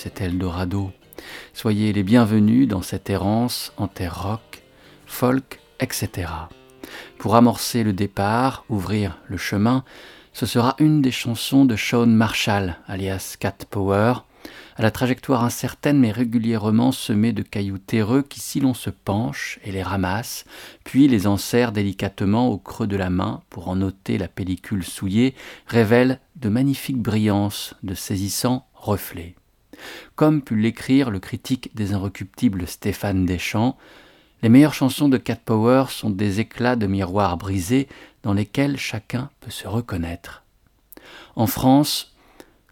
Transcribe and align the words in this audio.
C'est 0.00 0.20
Eldorado. 0.20 0.92
Soyez 1.52 1.92
les 1.92 2.04
bienvenus 2.04 2.68
dans 2.68 2.82
cette 2.82 3.10
errance 3.10 3.72
en 3.76 3.88
terre 3.88 4.22
rock, 4.22 4.62
folk, 5.06 5.58
etc. 5.80 6.30
Pour 7.18 7.34
amorcer 7.34 7.82
le 7.82 7.92
départ, 7.92 8.64
ouvrir 8.68 9.18
le 9.26 9.36
chemin, 9.36 9.82
ce 10.32 10.46
sera 10.46 10.76
une 10.78 11.02
des 11.02 11.10
chansons 11.10 11.64
de 11.64 11.74
Sean 11.74 12.06
Marshall, 12.06 12.76
alias 12.86 13.34
Cat 13.40 13.56
Power, 13.68 14.14
à 14.76 14.82
la 14.82 14.92
trajectoire 14.92 15.42
incertaine 15.42 15.98
mais 15.98 16.12
régulièrement 16.12 16.92
semée 16.92 17.32
de 17.32 17.42
cailloux 17.42 17.78
terreux 17.78 18.22
qui, 18.22 18.38
si 18.38 18.60
l'on 18.60 18.74
se 18.74 18.90
penche 18.90 19.58
et 19.64 19.72
les 19.72 19.82
ramasse, 19.82 20.44
puis 20.84 21.08
les 21.08 21.26
enserre 21.26 21.72
délicatement 21.72 22.50
au 22.50 22.58
creux 22.58 22.86
de 22.86 22.96
la 22.96 23.10
main 23.10 23.42
pour 23.50 23.68
en 23.68 23.82
ôter 23.82 24.16
la 24.16 24.28
pellicule 24.28 24.84
souillée, 24.84 25.34
révèlent 25.66 26.20
de 26.36 26.48
magnifiques 26.48 27.02
brillances, 27.02 27.74
de 27.82 27.94
saisissants 27.94 28.64
reflets. 28.74 29.34
Comme 30.16 30.42
put 30.42 30.56
l'écrire 30.56 31.10
le 31.10 31.20
critique 31.20 31.70
des 31.74 31.92
inrecuptibles 31.92 32.66
Stéphane 32.66 33.26
Deschamps, 33.26 33.76
les 34.42 34.48
meilleures 34.48 34.74
chansons 34.74 35.08
de 35.08 35.16
Cat 35.16 35.40
Power 35.44 35.86
sont 35.88 36.10
des 36.10 36.40
éclats 36.40 36.76
de 36.76 36.86
miroirs 36.86 37.36
brisés 37.36 37.88
dans 38.22 38.34
lesquels 38.34 38.78
chacun 38.78 39.30
peut 39.40 39.50
se 39.50 39.66
reconnaître. 39.66 40.44
En 41.34 41.46
France, 41.46 42.14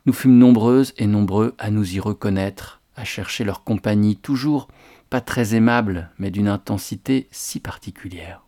nous 0.07 0.12
fûmes 0.12 0.39
nombreuses 0.39 0.95
et 0.97 1.07
nombreux 1.07 1.55
à 1.59 1.71
nous 1.71 1.95
y 1.97 2.01
reconnaître, 2.01 2.81
à 2.95 3.05
chercher 3.05 3.45
leur 3.45 3.65
compagnie 3.65 4.17
toujours 4.17 4.69
pas 5.11 5.21
très 5.21 5.55
aimable, 5.55 6.11
mais 6.19 6.31
d'une 6.31 6.49
intensité 6.49 7.29
si 7.31 7.61
particulière. 7.61 8.46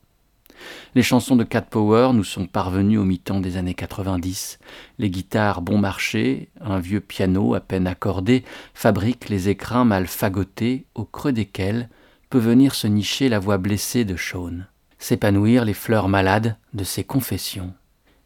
Les 0.94 1.02
chansons 1.02 1.36
de 1.36 1.44
Cat 1.44 1.62
Power 1.62 2.10
nous 2.14 2.24
sont 2.24 2.46
parvenues 2.46 2.98
au 2.98 3.04
mi-temps 3.04 3.40
des 3.40 3.56
années 3.56 3.74
90. 3.74 4.58
Les 4.98 5.10
guitares 5.10 5.62
bon 5.62 5.78
marché, 5.78 6.48
un 6.60 6.78
vieux 6.78 7.00
piano 7.00 7.54
à 7.54 7.60
peine 7.60 7.86
accordé, 7.86 8.44
fabriquent 8.74 9.28
les 9.28 9.48
écrins 9.48 9.84
mal 9.84 10.06
fagotés, 10.06 10.86
au 10.94 11.04
creux 11.04 11.32
desquels 11.32 11.88
peut 12.30 12.38
venir 12.38 12.74
se 12.74 12.86
nicher 12.86 13.28
la 13.28 13.38
voix 13.38 13.58
blessée 13.58 14.04
de 14.04 14.16
Shaun, 14.16 14.66
s'épanouir 14.98 15.64
les 15.64 15.74
fleurs 15.74 16.08
malades 16.08 16.56
de 16.74 16.84
ses 16.84 17.04
confessions. 17.04 17.72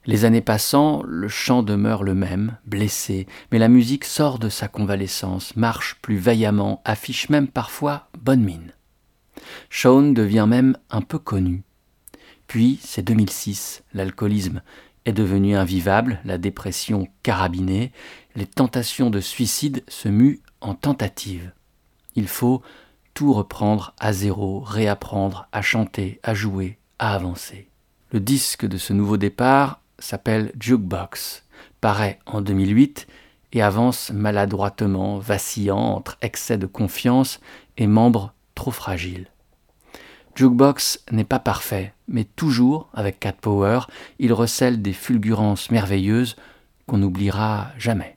Les 0.05 0.25
années 0.25 0.41
passant, 0.41 1.03
le 1.07 1.29
chant 1.29 1.63
demeure 1.63 2.03
le 2.03 2.15
même, 2.15 2.57
blessé, 2.67 3.29
mais 3.53 3.61
la 3.61 3.69
musique 3.69 4.05
sort 4.05 4.41
de 4.41 4.49
sa 4.49 4.67
convalescence, 4.67 5.55
marche 5.55 5.97
plus 6.03 6.17
vaillamment, 6.17 6.83
affiche 6.85 7.29
même 7.29 7.47
parfois 7.47 8.09
bonne 8.21 8.43
mine. 8.43 8.73
Shaun 9.71 10.13
devient 10.13 10.47
même 10.49 10.77
un 10.91 11.03
peu 11.03 11.19
connu. 11.19 11.63
Puis, 12.53 12.79
c'est 12.83 13.01
2006, 13.01 13.83
l'alcoolisme 13.95 14.61
est 15.07 15.15
devenu 15.15 15.57
invivable, 15.57 16.21
la 16.27 16.37
dépression 16.37 17.09
carabinée, 17.23 17.93
les 18.37 18.45
tentations 18.45 19.09
de 19.09 19.21
suicide 19.21 19.83
se 19.89 20.11
muent 20.11 20.43
en 20.61 20.75
tentatives. 20.75 21.53
Il 22.15 22.29
faut 22.29 22.61
tout 23.15 23.33
reprendre 23.33 23.95
à 23.99 24.13
zéro, 24.13 24.61
réapprendre 24.61 25.49
à 25.51 25.63
chanter, 25.63 26.21
à 26.23 26.35
jouer, 26.35 26.77
à 26.99 27.15
avancer. 27.15 27.71
Le 28.11 28.21
disque 28.21 28.67
de 28.67 28.77
ce 28.77 28.93
nouveau 28.93 29.17
départ 29.17 29.81
s'appelle 29.99 30.53
Jukebox, 30.61 31.47
paraît 31.81 32.19
en 32.27 32.43
2008 32.43 33.07
et 33.55 33.63
avance 33.63 34.11
maladroitement, 34.11 35.17
vacillant 35.19 35.79
entre 35.79 36.19
excès 36.21 36.59
de 36.59 36.67
confiance 36.67 37.41
et 37.79 37.87
membres 37.87 38.35
trop 38.55 38.73
fragiles. 38.73 39.32
Jukebox 40.35 41.05
n'est 41.11 41.25
pas 41.25 41.39
parfait, 41.39 41.93
mais 42.09 42.25
toujours, 42.25 42.89
avec 42.95 43.21
Cat 43.21 43.35
Power, 43.41 43.81
il 44.19 44.33
recèle 44.33 44.81
des 44.81 44.93
fulgurances 44.93 45.71
merveilleuses 45.71 46.37
qu'on 46.87 46.99
n'oubliera 46.99 47.69
jamais. 47.79 48.17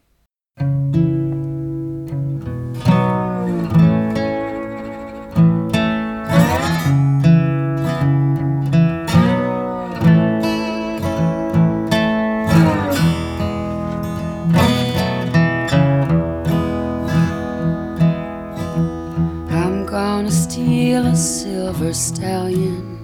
Stallion 21.96 23.00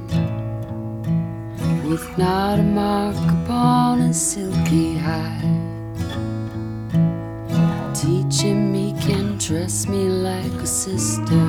with 1.89 2.05
not 2.17 2.59
a 2.59 2.63
mark 2.63 3.15
upon 3.15 3.99
his 3.99 4.21
silky 4.21 4.97
hide. 4.97 5.47
Teaching 7.95 8.69
me 8.69 8.93
can 8.99 9.39
trust 9.39 9.87
me 9.87 10.09
like 10.09 10.53
a 10.61 10.67
sister. 10.67 11.47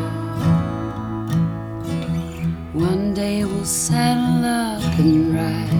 One 2.73 3.13
day 3.13 3.45
we'll 3.45 3.65
saddle 3.65 4.45
up 4.45 4.99
and 5.01 5.35
ride, 5.35 5.73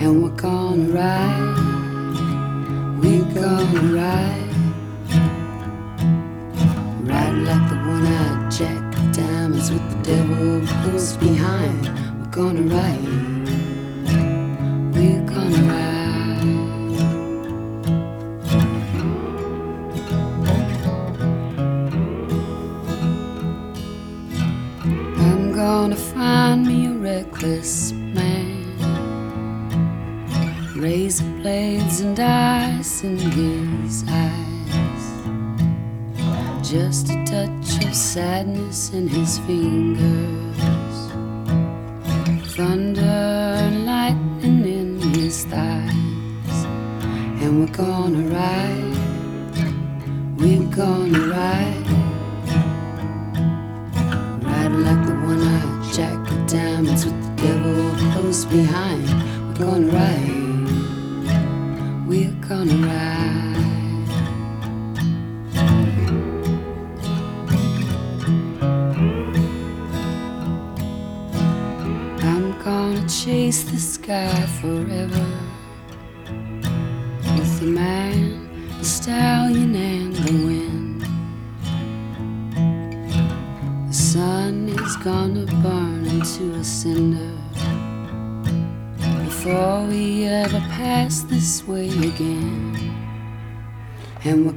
and 0.00 0.24
we're 0.24 0.30
gonna 0.30 0.88
ride. 0.88 1.56
We're 2.98 3.32
gonna 3.32 3.82
ride, 3.94 4.54
ride 7.10 7.38
like 7.48 7.68
the 7.70 7.76
one-eyed 7.76 8.50
Jack 8.50 8.85
diamonds 9.46 9.70
with 9.70 9.88
the 9.90 9.98
devil 10.02 10.66
close 10.82 11.16
behind. 11.18 11.88
We're 12.18 12.30
gonna 12.30 12.62
ride. 12.62 13.04
We're 14.92 15.24
gonna 15.24 15.62
ride. 15.70 15.96
I'm 25.16 25.52
gonna 25.52 25.96
find 25.96 26.66
me 26.66 26.86
a 26.88 26.92
reckless 26.94 27.92
man. 27.92 28.64
Razor 30.74 31.24
blades 31.40 32.00
and 32.00 32.18
ice 32.18 33.04
in 33.04 33.16
his 33.16 34.04
eyes. 34.08 35.04
Just 36.68 37.10
a 37.10 37.24
touch 37.24 37.55
sadness 37.96 38.92
in 38.92 39.08
his 39.08 39.38
fingers, 39.38 40.58
thunder 42.54 43.00
and 43.00 43.86
lightning 43.86 44.64
in 44.66 45.00
his 45.14 45.46
thighs, 45.46 46.58
and 47.40 47.58
we're 47.58 47.74
gonna 47.74 48.20
ride, 48.28 48.96
we're 50.36 50.68
gonna 50.76 51.26
ride, 51.26 51.86
ride 54.44 54.74
like 54.86 55.02
the 55.06 55.14
one-eyed 55.24 55.94
jack 55.94 56.20
of 56.30 56.46
diamonds 56.46 57.06
with 57.06 57.18
the 57.24 57.30
devil 57.42 57.96
close 58.12 58.44
behind. 58.44 59.08
We're 59.48 59.58
gonna 59.64 59.90
ride, 60.00 60.46
we're 62.06 62.36
gonna 62.46 62.76
ride. 62.86 63.05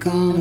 And 0.06 0.38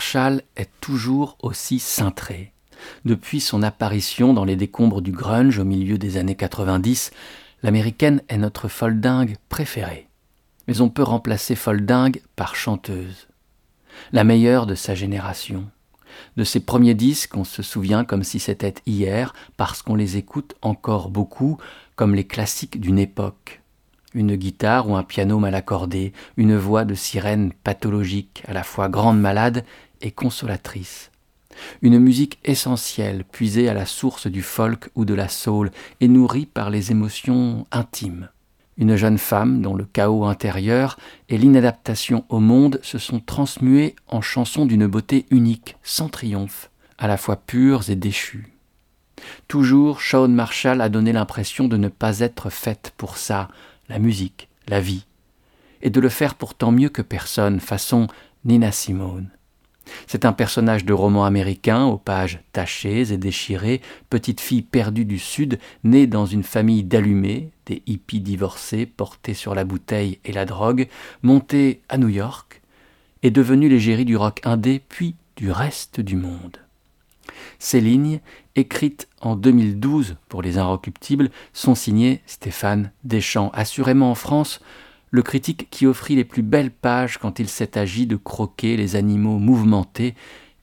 Marshall 0.00 0.40
est 0.56 0.70
toujours 0.80 1.36
aussi 1.42 1.78
cintré. 1.78 2.54
Depuis 3.04 3.38
son 3.38 3.62
apparition 3.62 4.32
dans 4.32 4.46
les 4.46 4.56
décombres 4.56 5.02
du 5.02 5.12
grunge 5.12 5.58
au 5.58 5.64
milieu 5.66 5.98
des 5.98 6.16
années 6.16 6.36
90, 6.36 7.10
l'américaine 7.62 8.22
est 8.30 8.38
notre 8.38 8.68
folle 8.68 8.98
dingue 8.98 9.36
préférée. 9.50 10.08
mais 10.66 10.80
on 10.80 10.88
peut 10.88 11.02
remplacer 11.02 11.54
folding 11.54 12.18
par 12.34 12.54
chanteuse. 12.54 13.28
La 14.12 14.24
meilleure 14.24 14.64
de 14.64 14.74
sa 14.74 14.94
génération. 14.94 15.66
De 16.38 16.44
ses 16.44 16.60
premiers 16.60 16.94
disques, 16.94 17.36
on 17.36 17.44
se 17.44 17.62
souvient 17.62 18.06
comme 18.06 18.24
si 18.24 18.38
c'était 18.40 18.76
hier, 18.86 19.34
parce 19.58 19.82
qu'on 19.82 19.96
les 19.96 20.16
écoute 20.16 20.54
encore 20.62 21.10
beaucoup, 21.10 21.58
comme 21.94 22.14
les 22.14 22.26
classiques 22.26 22.80
d'une 22.80 22.98
époque. 22.98 23.60
Une 24.14 24.34
guitare 24.34 24.88
ou 24.88 24.96
un 24.96 25.04
piano 25.04 25.38
mal 25.38 25.54
accordé, 25.54 26.14
une 26.38 26.56
voix 26.56 26.86
de 26.86 26.94
sirène 26.94 27.52
pathologique, 27.52 28.42
à 28.48 28.54
la 28.54 28.62
fois 28.62 28.88
grande 28.88 29.20
malade 29.20 29.62
et 30.00 30.10
consolatrice. 30.10 31.10
Une 31.82 31.98
musique 31.98 32.38
essentielle, 32.44 33.24
puisée 33.24 33.68
à 33.68 33.74
la 33.74 33.86
source 33.86 34.26
du 34.26 34.42
folk 34.42 34.90
ou 34.94 35.04
de 35.04 35.14
la 35.14 35.28
soul, 35.28 35.70
et 36.00 36.08
nourrie 36.08 36.46
par 36.46 36.70
les 36.70 36.90
émotions 36.90 37.66
intimes. 37.70 38.28
Une 38.76 38.96
jeune 38.96 39.18
femme 39.18 39.60
dont 39.60 39.74
le 39.74 39.84
chaos 39.84 40.24
intérieur 40.24 40.96
et 41.28 41.36
l'inadaptation 41.36 42.24
au 42.28 42.40
monde 42.40 42.80
se 42.82 42.98
sont 42.98 43.20
transmués 43.20 43.94
en 44.08 44.22
chansons 44.22 44.64
d'une 44.64 44.86
beauté 44.86 45.26
unique, 45.30 45.76
sans 45.82 46.08
triomphe, 46.08 46.70
à 46.96 47.06
la 47.06 47.16
fois 47.16 47.36
pures 47.36 47.90
et 47.90 47.96
déchues. 47.96 48.54
Toujours, 49.48 50.00
Shawn 50.00 50.32
Marshall 50.32 50.80
a 50.80 50.88
donné 50.88 51.12
l'impression 51.12 51.68
de 51.68 51.76
ne 51.76 51.88
pas 51.88 52.20
être 52.20 52.48
faite 52.48 52.94
pour 52.96 53.18
ça, 53.18 53.48
la 53.90 53.98
musique, 53.98 54.48
la 54.66 54.80
vie, 54.80 55.04
et 55.82 55.90
de 55.90 56.00
le 56.00 56.08
faire 56.08 56.34
pourtant 56.34 56.72
mieux 56.72 56.88
que 56.88 57.02
personne, 57.02 57.60
façon 57.60 58.06
Nina 58.44 58.72
Simone. 58.72 59.28
C'est 60.06 60.24
un 60.24 60.32
personnage 60.32 60.84
de 60.84 60.92
roman 60.92 61.24
américain 61.24 61.84
aux 61.84 61.98
pages 61.98 62.40
tachées 62.52 63.12
et 63.12 63.16
déchirées, 63.16 63.80
petite 64.08 64.40
fille 64.40 64.62
perdue 64.62 65.04
du 65.04 65.18
Sud, 65.18 65.58
née 65.84 66.06
dans 66.06 66.26
une 66.26 66.42
famille 66.42 66.84
d'allumés, 66.84 67.50
des 67.66 67.82
hippies 67.86 68.20
divorcés 68.20 68.86
portés 68.86 69.34
sur 69.34 69.54
la 69.54 69.64
bouteille 69.64 70.18
et 70.24 70.32
la 70.32 70.44
drogue, 70.44 70.88
montée 71.22 71.80
à 71.88 71.98
New 71.98 72.08
York, 72.08 72.62
et 73.22 73.30
devenue 73.30 73.68
l'égérie 73.68 74.04
du 74.04 74.16
rock 74.16 74.40
indé 74.44 74.80
puis 74.88 75.14
du 75.36 75.50
reste 75.50 76.00
du 76.00 76.16
monde. 76.16 76.58
Ces 77.58 77.80
lignes, 77.80 78.20
écrites 78.56 79.08
en 79.20 79.36
2012 79.36 80.16
pour 80.28 80.42
les 80.42 80.58
Inrecuptibles, 80.58 81.30
sont 81.52 81.74
signées 81.74 82.22
Stéphane 82.26 82.92
Deschamps, 83.04 83.50
assurément 83.54 84.10
en 84.10 84.14
France 84.14 84.60
le 85.10 85.22
critique 85.22 85.68
qui 85.70 85.86
offrit 85.86 86.16
les 86.16 86.24
plus 86.24 86.42
belles 86.42 86.70
pages 86.70 87.18
quand 87.18 87.38
il 87.38 87.48
s'est 87.48 87.76
agi 87.76 88.06
de 88.06 88.16
croquer 88.16 88.76
les 88.76 88.96
animaux 88.96 89.38
mouvementés 89.38 90.14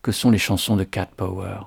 que 0.02 0.12
sont 0.12 0.32
les 0.32 0.38
chansons 0.38 0.76
de 0.76 0.84
Cat 0.84 1.10
Power. 1.18 1.60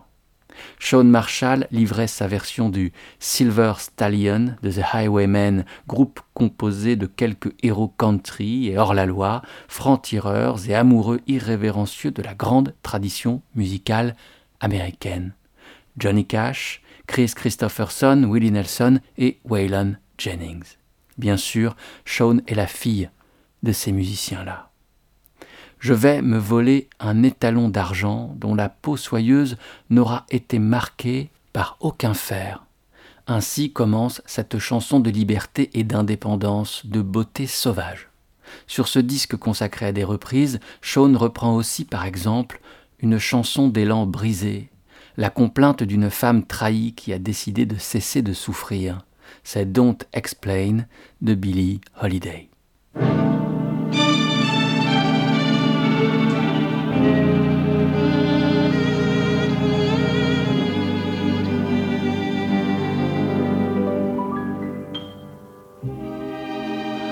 Sean 0.78 1.04
Marshall 1.04 1.66
livrait 1.70 2.06
sa 2.06 2.26
version 2.26 2.68
du 2.68 2.92
Silver 3.18 3.74
Stallion 3.78 4.56
de 4.62 4.70
The 4.70 4.82
Highwaymen, 4.92 5.64
groupe 5.86 6.20
composé 6.34 6.96
de 6.96 7.06
quelques 7.06 7.54
héros 7.62 7.88
country 7.88 8.68
et 8.68 8.78
hors-la-loi, 8.78 9.42
francs-tireurs 9.68 10.68
et 10.68 10.74
amoureux 10.74 11.20
irrévérencieux 11.26 12.10
de 12.10 12.22
la 12.22 12.34
grande 12.34 12.74
tradition 12.82 13.42
musicale 13.54 14.16
américaine. 14.60 15.34
Johnny 15.98 16.26
Cash, 16.26 16.82
Chris 17.06 17.32
Christopherson, 17.34 18.24
Willie 18.30 18.52
Nelson 18.52 19.00
et 19.18 19.38
Waylon 19.44 19.96
Jennings. 20.18 20.79
Bien 21.18 21.36
sûr, 21.36 21.76
Sean 22.04 22.38
est 22.46 22.54
la 22.54 22.66
fille 22.66 23.10
de 23.62 23.72
ces 23.72 23.92
musiciens-là. 23.92 24.70
Je 25.78 25.94
vais 25.94 26.20
me 26.20 26.38
voler 26.38 26.88
un 27.00 27.22
étalon 27.22 27.68
d'argent 27.68 28.34
dont 28.36 28.54
la 28.54 28.68
peau 28.68 28.96
soyeuse 28.98 29.56
n'aura 29.88 30.26
été 30.30 30.58
marquée 30.58 31.30
par 31.52 31.78
aucun 31.80 32.12
fer. 32.12 32.64
Ainsi 33.26 33.72
commence 33.72 34.22
cette 34.26 34.58
chanson 34.58 35.00
de 35.00 35.08
liberté 35.10 35.70
et 35.72 35.84
d'indépendance, 35.84 36.84
de 36.84 37.00
beauté 37.00 37.46
sauvage. 37.46 38.08
Sur 38.66 38.88
ce 38.88 38.98
disque 38.98 39.36
consacré 39.36 39.86
à 39.86 39.92
des 39.92 40.04
reprises, 40.04 40.60
Sean 40.82 41.16
reprend 41.16 41.54
aussi 41.54 41.84
par 41.84 42.04
exemple 42.04 42.60
une 42.98 43.18
chanson 43.18 43.68
d'élan 43.68 44.06
brisé, 44.06 44.68
la 45.16 45.30
complainte 45.30 45.82
d'une 45.82 46.10
femme 46.10 46.44
trahie 46.44 46.94
qui 46.94 47.12
a 47.12 47.18
décidé 47.18 47.66
de 47.66 47.76
cesser 47.76 48.20
de 48.20 48.32
souffrir 48.32 49.04
c'est 49.42 49.72
Don't 49.72 49.98
Explain 50.12 50.86
de 51.20 51.34
Billie 51.34 51.80
Holiday. 52.00 52.48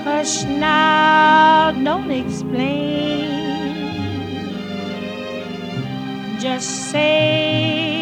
Hush 0.05 0.43
now, 0.45 1.71
don't 1.83 2.11
explain. 2.11 3.29
Just 6.39 6.91
say 6.91 7.98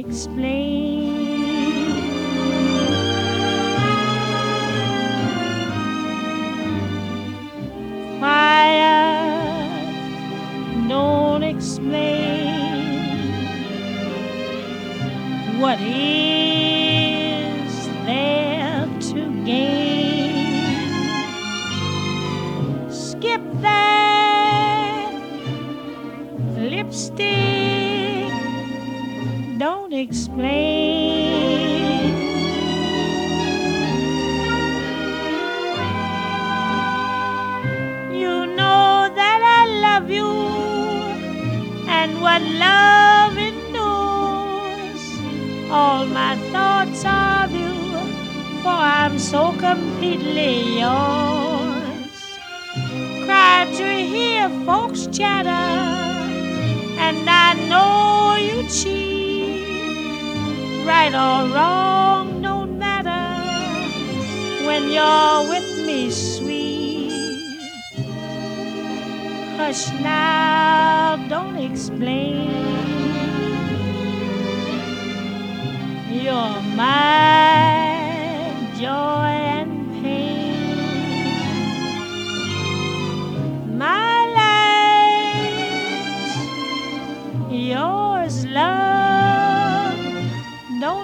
explain. 0.00 1.12
Fire 8.18 9.68
don't 10.88 11.42
explain 11.42 12.80
what 15.60 15.78
is 15.80 16.12
there 18.06 18.86
to 19.10 19.20
gain. 19.44 20.88
Skip 22.90 23.42
that 23.60 25.12
lipstick 26.56 27.49
explain. 29.92 31.20
You 38.10 38.46
know 38.46 39.10
that 39.14 39.40
I 39.58 39.66
love 39.86 40.10
you 40.10 40.32
and 41.88 42.20
what 42.22 42.40
love 42.40 43.36
endures. 43.36 45.02
All 45.70 46.06
my 46.06 46.36
thoughts 46.52 47.04
of 47.04 47.52
you, 47.52 47.74
for 48.62 48.68
I'm 48.68 49.18
so 49.18 49.52
completely 49.58 50.80
yours. 50.80 52.38
Cry 53.26 53.70
to 53.76 53.88
hear 54.14 54.48
folks 54.64 55.06
chatter, 55.06 55.68
and 56.98 57.28
I 57.28 57.54
know 57.68 58.36
you 58.36 58.66
cheat 58.68 59.09
right 60.84 61.14
or 61.14 61.54
wrong 61.54 62.42
don't 62.42 62.78
matter 62.78 63.26
when 64.66 64.90
you're 64.90 65.48
with 65.48 65.86
me, 65.86 66.10
sweet. 66.10 67.60
Hush 69.56 69.90
now, 70.00 71.16
don't 71.28 71.56
explain. 71.56 72.50
You're 76.10 76.60
my 76.76 78.54
joy 78.78 79.39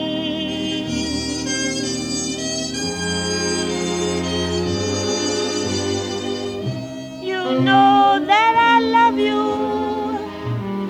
You 7.22 7.60
know 7.60 8.18
that 8.26 8.54
I 8.56 8.80
love 8.80 9.18
you 9.18 9.42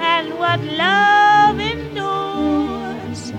and 0.01 0.39
what 0.39 0.61
love 0.61 1.61
endures. 1.61 3.33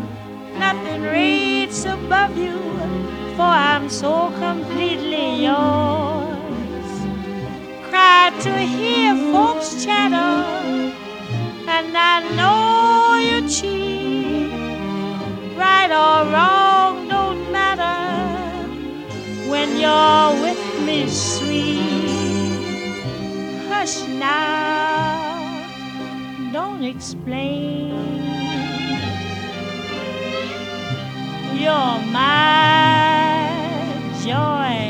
Nothing 0.60 1.02
rates 1.02 1.86
above 1.86 2.38
you, 2.38 2.60
for 3.36 3.42
I'm 3.42 3.90
so 3.90 4.32
completely 4.38 5.44
yours. 5.44 6.90
Cry 7.90 8.32
to 8.42 8.54
hear 8.60 9.16
folks 9.32 9.84
chatter, 9.84 10.94
and 11.68 11.98
I 11.98 12.20
know 12.36 13.16
you 13.16 13.50
cheat 13.50 13.83
or 15.94 16.26
wrong 16.34 17.08
don't 17.08 17.52
matter 17.52 18.68
when 19.50 19.78
you're 19.78 20.42
with 20.42 20.64
me, 20.86 21.08
sweet. 21.08 21.80
hush 23.70 24.08
now, 24.08 25.62
don't 26.52 26.84
explain. 26.84 27.94
You're 31.54 32.00
my 32.12 33.48
joy 34.26 34.83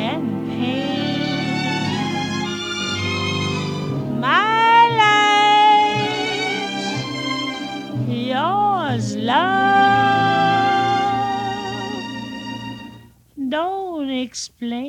explain. 14.34 14.82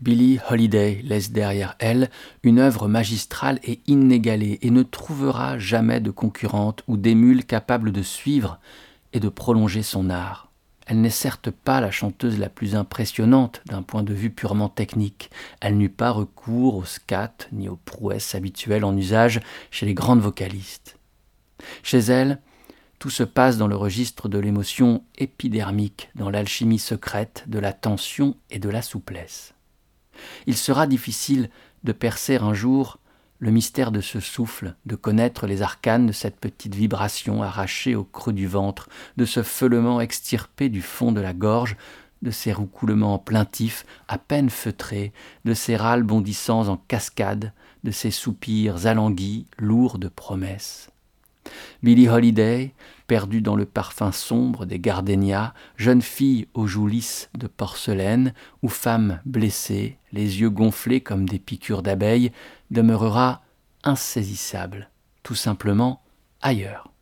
Billie 0.00 0.40
Holiday 0.50 1.02
laisse 1.04 1.30
derrière 1.30 1.76
elle 1.78 2.10
une 2.42 2.58
œuvre 2.58 2.88
magistrale 2.88 3.60
et 3.62 3.78
inégalée 3.86 4.58
et 4.62 4.72
ne 4.72 4.82
trouvera 4.82 5.56
jamais 5.56 6.00
de 6.00 6.10
concurrente 6.10 6.82
ou 6.88 6.96
d'émule 6.96 7.44
capable 7.44 7.92
de 7.92 8.02
suivre 8.02 8.58
et 9.12 9.20
de 9.20 9.28
prolonger 9.28 9.84
son 9.84 10.10
art. 10.10 10.49
Elle 10.90 11.02
n'est 11.02 11.08
certes 11.08 11.52
pas 11.52 11.80
la 11.80 11.92
chanteuse 11.92 12.40
la 12.40 12.48
plus 12.48 12.74
impressionnante 12.74 13.62
d'un 13.66 13.82
point 13.82 14.02
de 14.02 14.12
vue 14.12 14.30
purement 14.30 14.68
technique. 14.68 15.30
Elle 15.60 15.78
n'eut 15.78 15.88
pas 15.88 16.10
recours 16.10 16.74
au 16.74 16.84
scat 16.84 17.32
ni 17.52 17.68
aux 17.68 17.76
prouesses 17.76 18.34
habituelles 18.34 18.84
en 18.84 18.96
usage 18.96 19.40
chez 19.70 19.86
les 19.86 19.94
grandes 19.94 20.18
vocalistes. 20.18 20.98
Chez 21.84 21.98
elle, 21.98 22.40
tout 22.98 23.08
se 23.08 23.22
passe 23.22 23.56
dans 23.56 23.68
le 23.68 23.76
registre 23.76 24.28
de 24.28 24.40
l'émotion 24.40 25.04
épidermique, 25.16 26.10
dans 26.16 26.28
l'alchimie 26.28 26.80
secrète 26.80 27.44
de 27.46 27.60
la 27.60 27.72
tension 27.72 28.36
et 28.50 28.58
de 28.58 28.68
la 28.68 28.82
souplesse. 28.82 29.54
Il 30.48 30.56
sera 30.56 30.88
difficile 30.88 31.50
de 31.84 31.92
percer 31.92 32.34
un 32.34 32.52
jour 32.52 32.98
le 33.40 33.50
mystère 33.50 33.90
de 33.90 34.00
ce 34.02 34.20
souffle, 34.20 34.74
de 34.86 34.94
connaître 34.94 35.46
les 35.46 35.62
arcanes 35.62 36.06
de 36.06 36.12
cette 36.12 36.36
petite 36.36 36.74
vibration 36.74 37.42
arrachée 37.42 37.94
au 37.94 38.04
creux 38.04 38.34
du 38.34 38.46
ventre, 38.46 38.88
de 39.16 39.24
ce 39.24 39.42
feulement 39.42 40.00
extirpé 40.00 40.68
du 40.68 40.82
fond 40.82 41.10
de 41.10 41.22
la 41.22 41.32
gorge, 41.32 41.76
de 42.22 42.30
ces 42.30 42.52
roucoulements 42.52 43.18
plaintifs 43.18 43.86
à 44.06 44.18
peine 44.18 44.50
feutrés, 44.50 45.12
de 45.46 45.54
ces 45.54 45.74
râles 45.76 46.02
bondissants 46.02 46.68
en 46.68 46.76
cascade, 46.76 47.52
de 47.82 47.90
ces 47.90 48.10
soupirs 48.10 48.86
alanguis, 48.86 49.46
lourds 49.58 49.98
de 49.98 50.08
promesses. 50.08 50.90
Billie 51.82 52.10
Holiday, 52.10 52.74
perdue 53.10 53.40
dans 53.40 53.56
le 53.56 53.64
parfum 53.64 54.12
sombre 54.12 54.66
des 54.66 54.78
gardénias, 54.78 55.52
jeune 55.76 56.00
fille 56.00 56.46
aux 56.54 56.68
joues 56.68 56.86
lisses 56.86 57.28
de 57.36 57.48
porcelaine, 57.48 58.32
ou 58.62 58.68
femme 58.68 59.18
blessée, 59.24 59.98
les 60.12 60.40
yeux 60.40 60.48
gonflés 60.48 61.00
comme 61.00 61.28
des 61.28 61.40
piqûres 61.40 61.82
d'abeilles, 61.82 62.30
demeurera 62.70 63.42
insaisissable, 63.82 64.90
tout 65.24 65.34
simplement 65.34 66.02
ailleurs. 66.40 66.92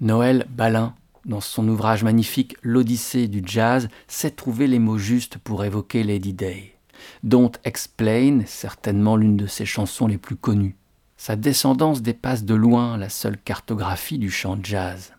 Noël 0.00 0.46
Balin, 0.48 0.94
dans 1.26 1.42
son 1.42 1.68
ouvrage 1.68 2.02
magnifique 2.02 2.56
L'Odyssée 2.62 3.28
du 3.28 3.42
jazz, 3.44 3.90
sait 4.08 4.30
trouver 4.30 4.66
les 4.66 4.78
mots 4.78 4.96
justes 4.96 5.36
pour 5.36 5.66
évoquer 5.66 6.02
Lady 6.02 6.32
Day. 6.32 6.78
Don't 7.24 7.52
Explain, 7.64 8.40
certainement 8.46 9.16
l'une 9.16 9.36
de 9.36 9.46
ses 9.46 9.66
chansons 9.66 10.06
les 10.06 10.16
plus 10.16 10.36
connues. 10.36 10.76
Sa 11.18 11.36
descendance 11.36 12.00
dépasse 12.00 12.44
de 12.44 12.54
loin 12.54 12.96
la 12.96 13.10
seule 13.10 13.36
cartographie 13.36 14.18
du 14.18 14.30
chant 14.30 14.58
jazz. 14.62 15.12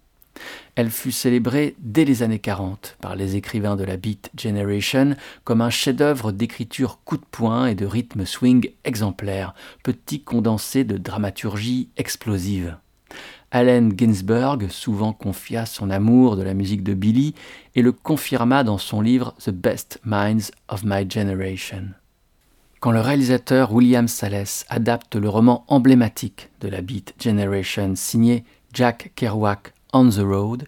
Elle 0.75 0.91
fut 0.91 1.11
célébrée 1.11 1.75
dès 1.79 2.05
les 2.05 2.23
années 2.23 2.39
40 2.39 2.97
par 3.01 3.15
les 3.15 3.35
écrivains 3.35 3.75
de 3.75 3.83
la 3.83 3.97
Beat 3.97 4.29
Generation 4.37 5.15
comme 5.43 5.61
un 5.61 5.69
chef-d'œuvre 5.69 6.31
d'écriture 6.31 6.99
coup 7.03 7.17
de 7.17 7.25
poing 7.29 7.67
et 7.67 7.75
de 7.75 7.85
rythme 7.85 8.25
swing 8.25 8.71
exemplaire, 8.83 9.53
petit 9.83 10.21
condensé 10.21 10.83
de 10.83 10.97
dramaturgie 10.97 11.89
explosive. 11.97 12.77
Allen 13.51 13.93
Ginsberg 13.97 14.67
souvent 14.69 15.13
confia 15.13 15.65
son 15.65 15.89
amour 15.89 16.35
de 16.35 16.43
la 16.43 16.53
musique 16.53 16.83
de 16.83 16.93
Billy 16.93 17.33
et 17.75 17.81
le 17.81 17.93
confirma 17.93 18.63
dans 18.63 18.77
son 18.77 18.99
livre 18.99 19.33
The 19.43 19.51
Best 19.51 19.99
Minds 20.03 20.51
of 20.67 20.83
My 20.83 21.09
Generation. 21.09 21.89
Quand 22.79 22.91
le 22.91 22.99
réalisateur 22.99 23.73
William 23.73 24.07
Sales 24.07 24.65
adapte 24.69 25.15
le 25.15 25.29
roman 25.29 25.63
emblématique 25.67 26.49
de 26.59 26.67
la 26.67 26.81
Beat 26.81 27.15
Generation 27.19 27.93
signé 27.95 28.43
Jack 28.73 29.13
Kerouac 29.15 29.73
The 30.05 30.19
Road, 30.19 30.67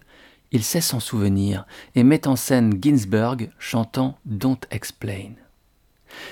il 0.50 0.64
sait 0.64 0.80
s'en 0.80 0.98
souvenir 0.98 1.64
et 1.94 2.02
met 2.02 2.26
en 2.26 2.34
scène 2.36 2.78
Ginsberg 2.82 3.50
chantant 3.58 4.18
Don't 4.24 4.58
Explain. 4.70 5.34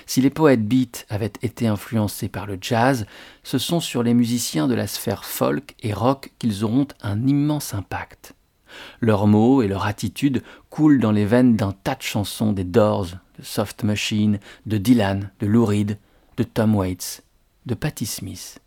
Si 0.07 0.21
les 0.21 0.31
poètes 0.31 0.67
beat 0.67 1.07
avaient 1.09 1.33
été 1.43 1.69
influencés 1.69 2.29
par 2.29 2.47
le 2.47 2.59
jazz, 2.61 3.07
ce 3.45 3.59
sont 3.59 3.79
sur 3.79 4.03
les 4.03 4.15
musiciens 4.15 4.67
de 4.67 4.75
la 4.75 4.89
sphère 4.89 5.25
folk 5.25 5.77
et 5.83 5.93
rock 5.93 6.33
qu'ils 6.41 6.65
auront 6.65 6.89
un 7.01 7.25
immense 7.27 7.73
impact. 7.75 8.35
Leurs 9.01 9.29
mots 9.29 9.63
et 9.63 9.69
leur 9.69 9.87
attitude 9.87 10.43
coulent 10.69 11.01
dans 11.01 11.13
les 11.13 11.25
veines 11.25 11.55
d'un 11.55 11.73
tas 11.73 11.95
de 11.95 12.03
chansons 12.03 12.53
des 12.53 12.65
Doors, 12.65 13.07
de 13.39 13.45
Soft 13.45 13.85
Machine, 13.85 14.41
de 14.67 14.79
Dylan, 14.79 15.31
de 15.39 15.47
Lou 15.47 15.65
Reed, 15.65 15.99
de 16.37 16.43
Tom 16.43 16.75
Waits, 16.75 17.23
de 17.67 17.75
Patti 17.75 18.05
Smith. 18.05 18.61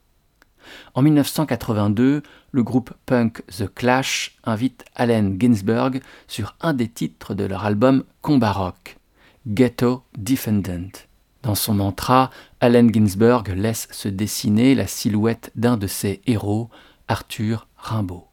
En 0.94 1.02
1982, 1.02 2.24
le 2.52 2.64
groupe 2.64 2.94
punk 3.06 3.44
The 3.48 3.74
Clash 3.74 4.38
invite 4.44 4.86
Allen 4.96 5.38
Ginsberg 5.40 6.02
sur 6.28 6.56
un 6.62 6.74
des 6.74 6.90
titres 6.90 7.34
de 7.34 7.46
leur 7.46 7.66
album 7.66 8.04
Combat 8.22 8.52
Rock, 8.52 8.98
Ghetto 9.48 10.04
Defendant. 10.18 10.92
Dans 11.44 11.56
son 11.56 11.74
mantra, 11.76 12.30
Allen 12.60 12.94
Ginsberg 12.94 13.48
laisse 13.50 13.88
se 13.92 14.08
dessiner 14.08 14.76
la 14.76 14.86
silhouette 14.86 15.52
d'un 15.56 15.78
de 15.78 15.88
ses 15.88 16.22
héros, 16.28 16.70
Arthur 17.08 17.68
Rimbaud. 17.78 18.28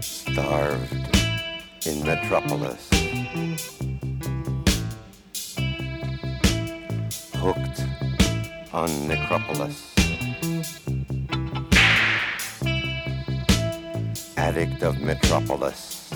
Starved 0.00 0.90
in 1.86 2.04
Metropolis. 2.04 2.85
Hooked 7.38 7.84
on 8.72 9.08
Necropolis. 9.08 9.94
Addict 14.36 14.82
of 14.82 15.00
Metropolis. 15.00 16.10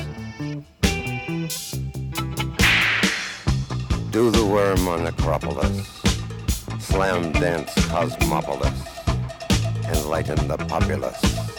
Do 4.11 4.31
the 4.31 4.45
worm 4.45 4.89
on 4.89 5.05
Necropolis. 5.05 5.87
Slam 6.79 7.33
dance 7.33 7.73
Cosmopolis. 7.87 8.79
Enlighten 9.89 10.49
the 10.49 10.57
populace. 10.57 11.50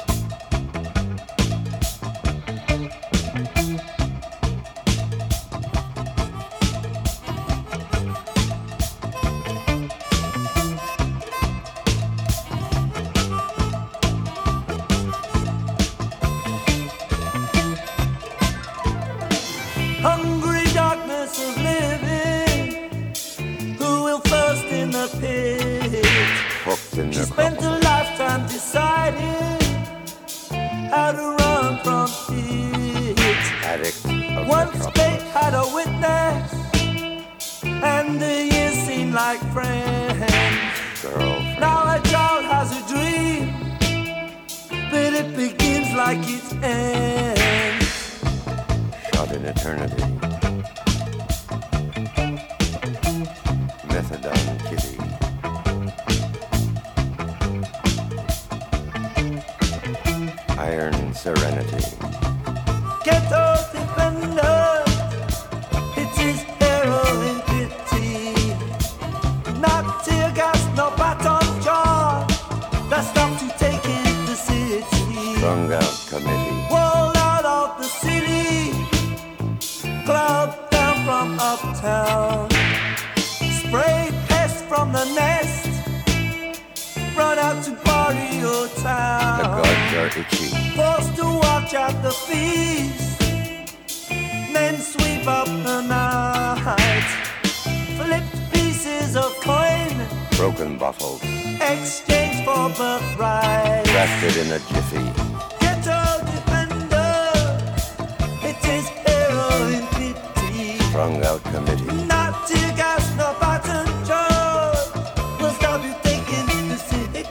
Not 111.02 112.46
to 112.46 112.60
gas, 112.78 113.18
no 113.18 113.34
button 113.40 113.88
jaws. 114.06 114.92
We'll 115.40 115.50
stop 115.54 115.84
you 115.84 115.96
taking 116.04 116.46
the 116.70 116.78
city. 116.78 117.24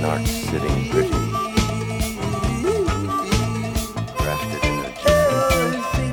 Not 0.00 0.26
sitting 0.26 0.88
pretty. 0.88 1.10
Drafted 4.16 4.64
in 4.64 4.78
a 4.78 4.92
jiffy. 5.02 6.08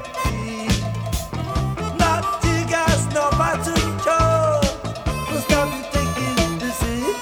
Not 1.97 2.23
to 2.41 2.53
gas, 2.67 2.99
no 3.13 3.29
button 3.39 3.81
jaws. 4.03 4.69
We'll 5.31 5.43
stop 5.43 5.69
you 5.73 5.83
taking 5.93 6.59
the 6.59 6.71
city. 6.71 7.13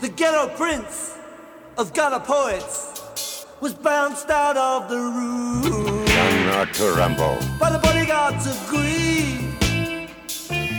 The 0.00 0.08
ghetto 0.08 0.48
prince 0.56 1.14
of 1.76 1.92
Gala 1.94 2.18
Poets 2.18 3.46
was 3.60 3.74
bounced 3.74 4.28
out 4.28 4.56
of 4.56 4.88
the 4.88 4.96
room. 4.96 5.77
Not 6.68 6.76
to 6.76 6.92
rumble. 6.92 7.38
But 7.58 7.70
the 7.70 7.78
bodyguards 7.78 8.46
agreed 8.46 9.54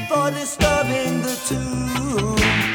for 0.07 0.29
disturbing 0.31 1.21
the. 1.21 1.29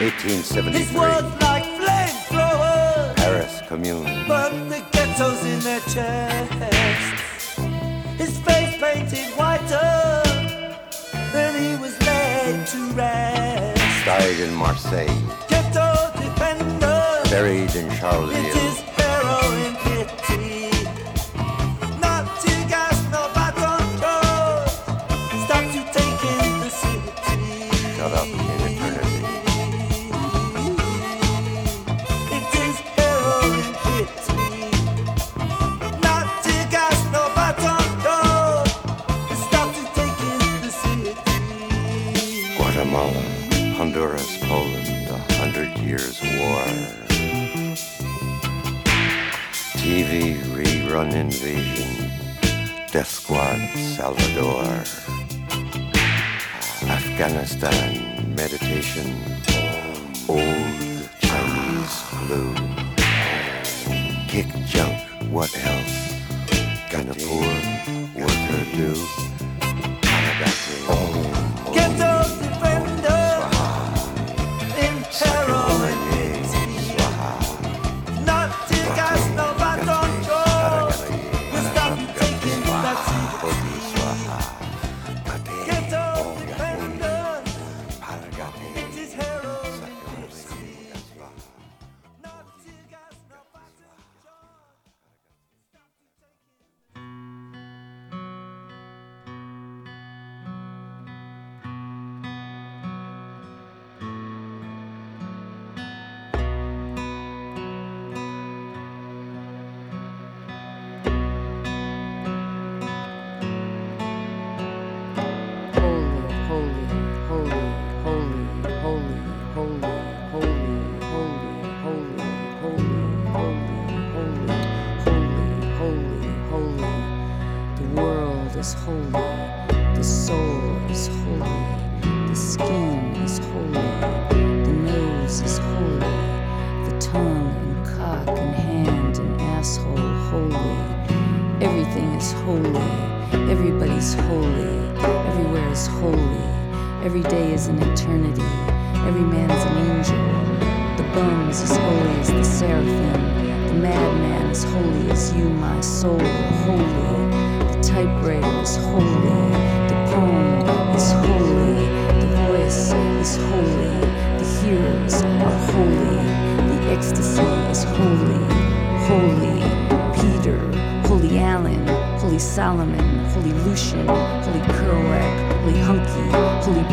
His 0.01 0.13
1873. 0.13 0.99
words 0.99 1.43
like 1.43 1.65
flamethrowers 1.79 3.17
Paris 3.17 3.61
Commune. 3.69 4.27
burnt 4.27 4.69
the 4.69 4.85
ghettos 4.93 5.45
in 5.45 5.61
their 5.61 5.81
chests. 5.81 7.23
His 8.19 8.39
face 8.41 8.77
painted 8.81 9.31
whiter 9.39 10.23
than 11.33 11.55
he 11.63 11.77
was 11.81 11.99
laid 12.03 12.67
to 12.67 12.93
rest. 12.95 14.05
Died 14.05 14.41
in 14.41 14.55
Marseille. 14.55 15.07
Ghetto 15.49 16.11
defender, 16.19 17.21
Buried 17.31 17.75
in 17.77 17.89
Charleville. 17.91 18.94
Rerun 50.95 51.13
invasion, 51.13 52.11
Death 52.93 53.09
Squad, 53.09 53.59
Salvador. 53.97 54.63
Afghanistan, 56.89 58.35
meditation, 58.37 59.17
old 60.29 61.09
Chinese 61.19 61.97
flu. 62.11 62.55
Kick 64.29 64.47
junk, 64.67 64.97
what 65.33 65.51
else? 65.67 66.15
Can 66.91 67.09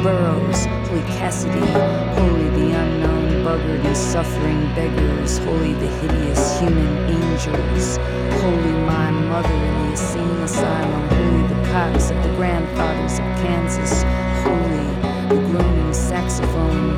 Burroughs, 0.04 0.66
Holy 0.66 1.02
Cassidy, 1.14 1.60
Holy 1.60 2.50
the 2.50 2.72
unknown 2.76 3.44
buggered 3.44 3.86
and 3.86 3.96
suffering 3.96 4.60
beggars, 4.74 5.38
Holy 5.38 5.74
the 5.74 5.88
hideous 5.88 6.60
human 6.60 6.98
angels, 7.08 7.98
Holy 8.42 8.74
my 8.86 9.12
mother 9.12 9.54
in 9.54 9.84
the 9.84 9.92
insane 9.92 10.40
asylum, 10.40 11.08
Holy 11.08 11.48
the 11.54 11.70
cocks 11.72 12.10
of 12.10 12.18
the 12.24 12.30
grandfathers 12.36 13.20
of 13.20 13.26
Kansas, 13.44 14.02
Holy 14.44 14.88
the 15.30 15.48
groaning 15.52 15.94
saxophone, 15.94 16.96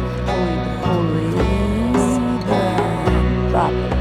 Holy 0.86 1.32
the 1.32 1.44
holy, 3.52 3.93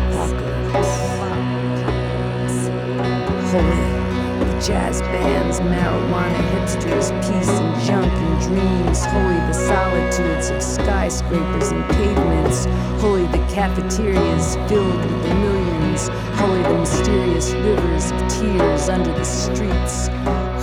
jazz 4.66 5.03
bands, 5.03 5.59
marijuana 5.59 6.38
hipsters, 6.53 7.11
peace 7.22 7.48
and 7.48 7.85
junk 7.85 8.12
and 8.12 8.40
dreams. 8.42 9.05
Holy 9.07 9.35
the 9.35 9.53
solitudes 9.53 10.51
of 10.51 10.62
skyscrapers 10.62 11.72
and 11.72 11.85
pavements. 11.90 12.66
Holy 13.03 13.27
the 13.27 13.38
cafeterias 13.53 14.55
filled 14.68 15.05
with 15.05 15.35
millions. 15.35 16.09
Holy 16.38 16.62
the 16.62 16.79
mysterious 16.79 17.53
rivers 17.55 18.12
of 18.12 18.29
tears 18.29 18.88
under 18.88 19.12
the 19.12 19.25
streets. 19.25 20.07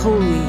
Holy 0.02 0.40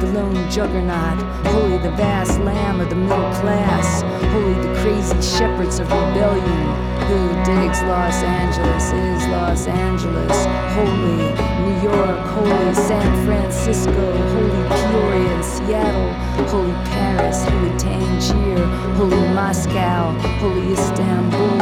the 0.00 0.10
lone 0.14 0.50
juggernaut. 0.50 1.20
Holy 1.48 1.76
the 1.78 1.90
vast 1.90 2.40
lamb 2.40 2.80
of 2.80 2.88
the 2.88 2.96
middle 2.96 3.32
class. 3.34 4.00
Holy 4.32 4.54
the 4.66 4.80
crazy 4.80 5.20
shepherds 5.20 5.78
of 5.78 5.92
rebellion. 5.92 6.93
Who 7.08 7.28
digs 7.44 7.82
Los 7.82 8.22
Angeles 8.22 8.92
is 8.92 9.28
Los 9.28 9.66
Angeles. 9.66 10.46
Holy 10.72 11.34
New 11.60 11.82
York, 11.82 12.18
holy 12.32 12.74
San 12.74 13.26
Francisco, 13.26 13.92
holy 13.92 14.68
Peoria 14.68 15.34
and 15.34 15.44
Seattle, 15.44 16.12
holy 16.48 16.72
Paris, 16.88 17.44
holy 17.44 17.78
Tangier, 17.78 18.64
holy 18.96 19.28
Moscow, 19.34 20.12
holy 20.40 20.72
Istanbul, 20.72 21.58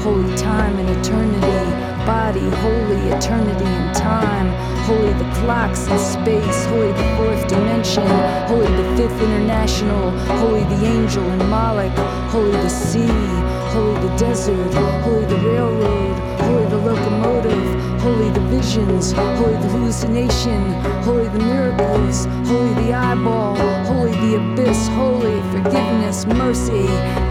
holy 0.00 0.36
time 0.36 0.78
and 0.78 0.90
eternity, 0.90 1.70
body, 2.04 2.48
holy 2.60 3.00
eternity 3.16 3.64
and 3.64 3.96
time, 3.96 4.48
holy 4.84 5.14
the 5.14 5.30
clocks 5.40 5.86
in 5.86 5.98
space, 5.98 6.66
holy 6.66 6.92
the 6.92 7.16
fourth 7.16 7.48
dimension, 7.48 8.06
holy 8.46 8.66
the 8.76 8.96
fifth 8.96 9.22
international, 9.22 10.10
holy 10.36 10.64
the 10.64 10.84
angel 10.84 11.24
and 11.30 11.48
Moloch, 11.48 11.96
holy 12.28 12.50
the 12.50 12.68
sea, 12.68 13.61
holy 13.72 13.94
the 14.06 14.16
desert, 14.16 14.74
holy 15.02 15.24
the 15.24 15.36
railroad, 15.36 16.18
holy 16.40 16.66
the 16.66 16.76
locomotive, 16.76 18.00
holy 18.02 18.30
the 18.30 18.40
visions, 18.52 19.12
holy 19.12 19.54
the 19.54 19.68
hallucination, 19.68 20.60
holy 21.02 21.26
the 21.28 21.38
miracles, 21.38 22.26
holy 22.46 22.74
the 22.84 22.92
eyeball, 22.92 23.56
holy 23.86 24.12
the 24.12 24.36
abyss, 24.36 24.88
holy 24.88 25.40
forgiveness, 25.52 26.26
mercy, 26.26 26.86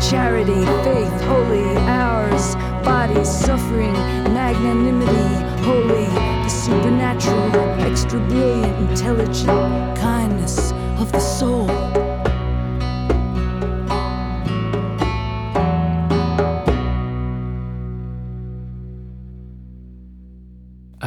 charity, 0.09 0.65
faith, 0.83 1.21
holy 1.29 1.77
ours, 1.87 2.55
bodies, 2.83 3.29
suffering, 3.29 3.93
magnanimity, 4.33 5.29
holy, 5.63 6.07
the 6.43 6.49
supernatural, 6.49 7.51
extra 7.81 8.19
brilliant, 8.19 8.89
intelligent, 8.89 9.95
kindness 9.95 10.71
of 10.97 11.11
the 11.11 11.19
soul. 11.19 12.00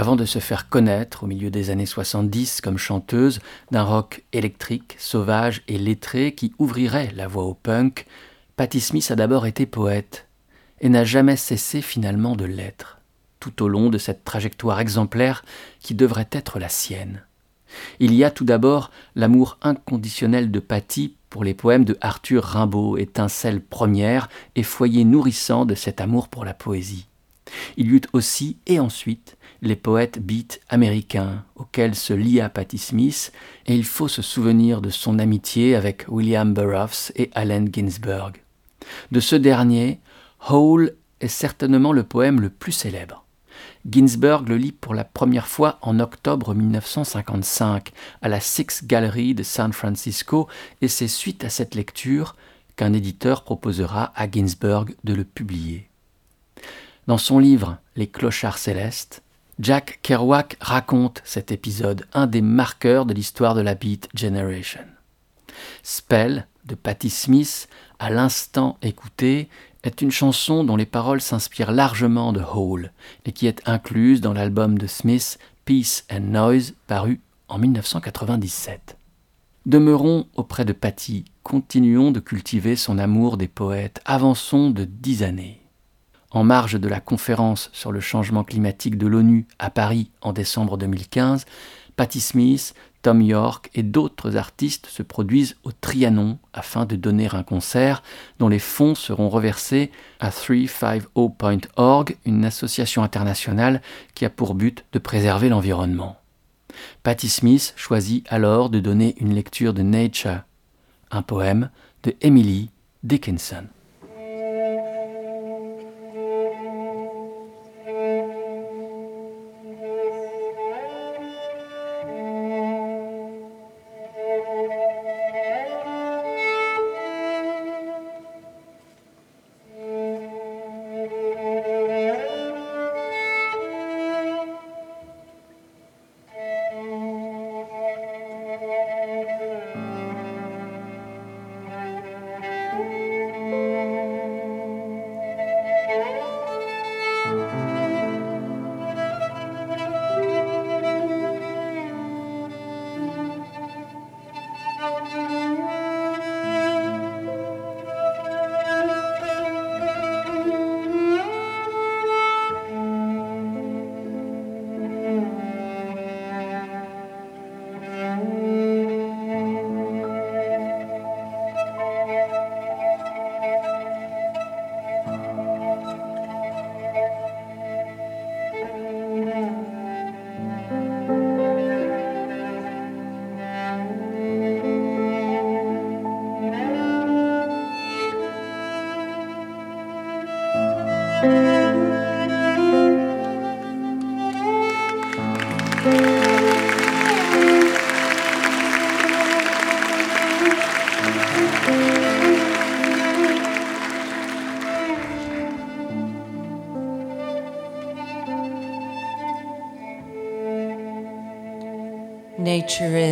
Avant 0.05 0.17
de 0.17 0.27
se 0.27 0.39
faire 0.39 0.69
connaître 0.69 1.25
au 1.25 1.27
milieu 1.27 1.51
des 1.51 1.71
années 1.71 1.87
70 1.87 2.61
comme 2.61 2.77
chanteuse 2.77 3.41
d'un 3.71 3.85
rock 3.85 4.23
électrique, 4.35 4.97
sauvage 4.99 5.63
et 5.67 5.79
lettré 5.79 6.35
qui 6.35 6.53
ouvrirait 6.59 7.11
la 7.17 7.27
voie 7.27 7.45
au 7.45 7.55
punk, 7.55 8.05
Patti 8.55 8.83
Smith 8.83 9.11
a 9.11 9.17
d'abord 9.17 9.47
été 9.47 9.65
poète 9.65 10.27
et 10.83 10.91
n'a 10.91 11.05
jamais 11.05 11.37
cessé 11.37 11.81
finalement 11.81 12.37
de 12.37 12.45
l'être, 12.45 12.99
tout 13.41 13.63
au 13.63 13.69
long 13.69 13.89
de 13.89 13.97
cette 13.97 14.25
trajectoire 14.25 14.79
exemplaire 14.79 15.43
qui 15.81 15.95
devrait 15.95 16.29
être 16.33 16.59
la 16.59 16.69
sienne. 16.69 17.23
Il 17.99 18.13
y 18.13 18.25
a 18.25 18.31
tout 18.31 18.45
d'abord 18.45 18.91
l'amour 19.15 19.57
inconditionnel 19.63 20.51
de 20.51 20.61
Patti 20.61 21.17
pour 21.31 21.45
les 21.45 21.55
poèmes 21.55 21.87
de 21.87 21.97
Arthur 22.03 22.45
Rimbaud, 22.45 22.99
étincelle 22.99 23.63
première 23.63 24.29
et 24.55 24.65
foyer 24.65 25.07
nourrissant 25.07 25.65
de 25.65 25.75
cet 25.75 26.03
amour 26.03 26.29
pour 26.29 26.45
la 26.45 26.53
poésie. 26.53 27.09
Il 27.79 27.87
y 27.87 27.97
eut 27.97 28.03
aussi, 28.13 28.59
et 28.67 28.81
ensuite, 28.81 29.37
les 29.67 29.77
poètes 29.77 30.19
beat 30.19 30.61
américains 30.69 31.45
auxquels 31.57 31.95
se 31.95 32.13
lia 32.13 32.49
Patti 32.49 32.79
Smith, 32.79 33.33
et 33.67 33.75
il 33.75 33.85
faut 33.85 34.09
se 34.09 34.23
souvenir 34.23 34.81
de 34.81 34.91
son 34.91 35.19
amitié 35.19 35.75
avec 35.75 36.05
William 36.09 36.53
Burroughs 36.53 37.13
et 37.17 37.31
Allen 37.35 37.69
Ginsberg. 37.73 38.43
De 39.11 39.21
ce 39.21 39.37
dernier, 39.37 40.01
Hole 40.49 40.95
est 41.21 41.29
certainement 41.29 41.93
le 41.93 42.03
poème 42.03 42.41
le 42.41 42.51
plus 42.51 42.73
célèbre. 42.73 43.25
Ginsberg 43.89 44.49
le 44.49 44.57
lit 44.57 44.73
pour 44.73 44.95
la 44.95 45.05
première 45.05 45.47
fois 45.47 45.79
en 45.83 46.01
octobre 46.01 46.55
1955 46.55 47.93
à 48.23 48.29
la 48.29 48.41
Six 48.41 48.85
Gallery 48.85 49.35
de 49.35 49.43
San 49.43 49.73
Francisco 49.73 50.49
et 50.81 50.89
c'est 50.89 51.09
suite 51.09 51.45
à 51.45 51.51
cette 51.51 51.75
lecture 51.75 52.37
qu'un 52.77 52.93
éditeur 52.93 53.45
proposera 53.45 54.13
à 54.17 54.31
Ginsberg 54.31 54.95
de 55.05 55.15
le 55.15 55.25
publier. 55.25 55.89
Dans 57.07 57.19
son 57.19 57.39
livre 57.39 57.77
Les 57.97 58.07
clochards 58.07 58.59
célestes, 58.59 59.23
Jack 59.61 60.01
Kerouac 60.03 60.57
raconte 60.61 61.23
cet 61.25 61.53
épisode, 61.53 62.07
un 62.13 62.27
des 62.27 62.43
marqueurs 62.43 63.07
de 63.07 63.15
l'histoire 63.15 63.55
de 63.55 63.61
la 63.61 63.77
Beat 63.77 64.09
Generation. 64.15 64.81
Spell 65.85 66.47
de 66.67 66.75
Patti 66.75 67.09
Smith, 67.09 67.69
à 68.01 68.11
l'instant 68.11 68.79
écouté, 68.83 69.49
est 69.85 70.03
une 70.03 70.11
chanson 70.11 70.65
dont 70.65 70.77
les 70.77 70.87
paroles 70.87 71.21
s'inspirent 71.21 71.71
largement 71.71 72.33
de 72.33 72.41
Hole 72.41 72.91
et 73.27 73.33
qui 73.33 73.47
est 73.47 73.63
incluse 73.67 74.21
dans 74.21 74.33
l'album 74.33 74.77
de 74.77 74.87
Smith 74.89 75.39
Peace 75.65 76.03
and 76.11 76.21
Noise 76.21 76.75
paru 76.87 77.21
en 77.49 77.59
1997. 77.59 78.97
Demeurons 79.67 80.27
auprès 80.35 80.65
de 80.65 80.73
Patti, 80.73 81.27
continuons 81.43 82.11
de 82.11 82.21
cultiver 82.21 82.75
son 82.77 82.99
amour 82.99 83.37
des 83.37 83.49
poètes, 83.49 84.01
avançons 84.05 84.71
de 84.71 84.85
dix 84.85 85.23
années. 85.23 85.64
En 86.35 86.43
marge 86.43 86.81
de 86.81 86.89
la 86.89 86.99
conférence 86.99 87.71
sur 87.73 87.93
le 87.93 88.01
changement 88.01 88.43
climatique 88.43 88.99
de 88.99 89.07
l'ONU 89.07 89.47
à 89.61 89.71
Paris 89.71 90.11
en 90.21 90.33
décembre 90.33 90.77
2015, 90.77 91.47
Patti 91.95 92.21
Smith, 92.21 92.75
Tom 93.03 93.23
York 93.23 93.71
et 93.77 93.85
d'autres 93.85 94.37
artistes 94.37 94.87
se 94.87 95.05
produisent 95.05 95.55
au 95.63 95.71
Trianon 95.71 96.39
afin 96.53 96.87
de 96.87 96.97
donner 96.97 97.29
un 97.33 97.45
concert 97.45 98.03
dont 98.41 98.49
les 98.49 98.59
fonds 98.59 98.97
seront 98.97 99.29
reversés 99.29 99.93
à 100.19 100.31
350.org, 100.31 102.17
une 102.25 102.45
association 102.45 103.05
internationale 103.05 103.81
qui 104.17 104.25
a 104.25 104.31
pour 104.31 104.57
but 104.57 104.85
de 104.93 104.99
préserver 104.99 105.49
l'environnement. 105.49 106.17
Patti 107.05 107.29
Smith 107.29 107.75
choisit 107.77 108.27
alors 108.29 108.71
de 108.71 108.81
donner 108.81 109.15
une 109.19 109.35
lecture 109.35 109.73
de 109.73 109.83
Nature, 109.83 110.41
un 111.13 111.23
poème 111.23 111.71
de 112.03 112.13
Emily 112.23 112.71
Dickinson. 113.05 113.67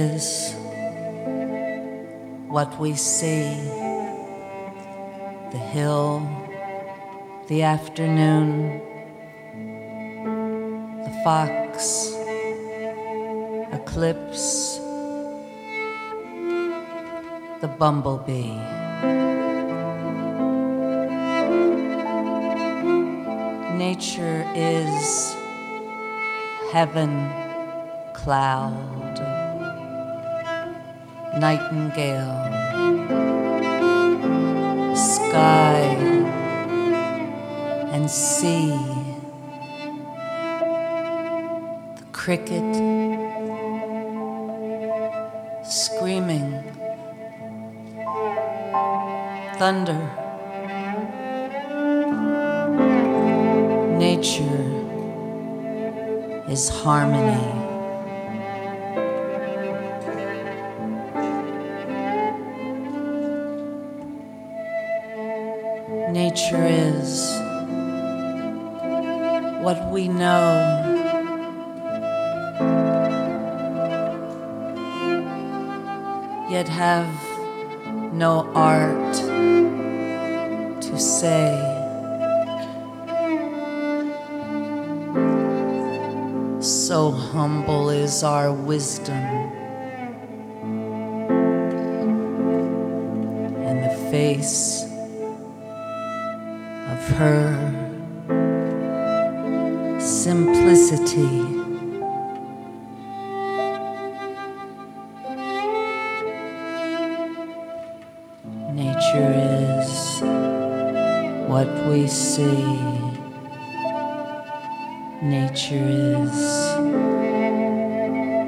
Is 0.03 0.55
what 2.49 2.71
we 2.81 2.95
see 2.95 3.45
the 5.53 5.63
hill, 5.75 6.07
the 7.49 7.63
afternoon, 7.63 8.81
the 11.05 11.15
fox, 11.25 12.15
eclipse, 13.79 14.79
the 17.61 17.69
bumblebee. 17.79 18.57
Nature 23.77 24.39
is 24.55 25.37
heaven, 26.73 27.13
cloud, 28.15 29.42
nightingale, 31.43 32.39
sky 34.95 35.83
and 37.91 38.09
sea, 38.09 38.71
the 41.97 42.05
cricket 42.13 42.73
screaming, 45.67 46.63
thunder, 49.59 49.99
nature 53.99 54.63
is 56.49 56.69
harmony. 56.69 57.52
Our 88.23 88.53
wisdom. 88.53 89.25
In 93.67 93.81
the 93.81 94.11
face 94.11 94.85
of 96.93 97.17
her 97.17 97.73
simplicity. 99.99 101.43
Nature 108.73 109.33
is 109.81 110.23
what 111.49 111.69
we 111.89 112.07
see. 112.07 112.65
Nature 115.23 115.89
is 116.27 116.72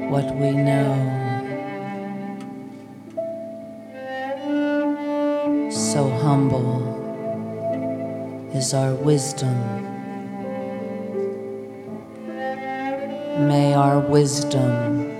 what 0.09 0.35
we 0.35 0.51
know. 0.51 0.93
So 5.71 6.09
humble 6.09 6.83
is 8.53 8.73
our 8.73 8.93
wisdom. 8.95 9.55
May 13.47 13.73
our 13.73 13.99
wisdom 13.99 15.11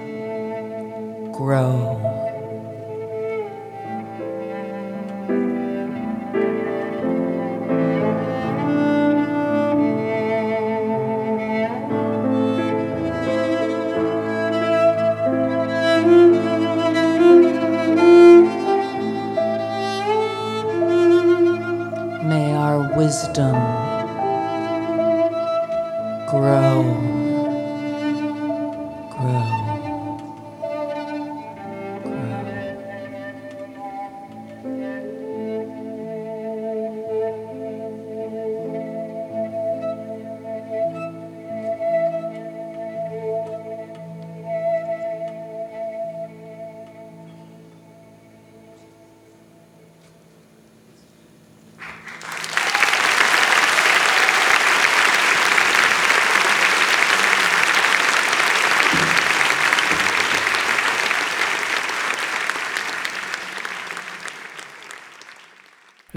grow. 1.31 2.14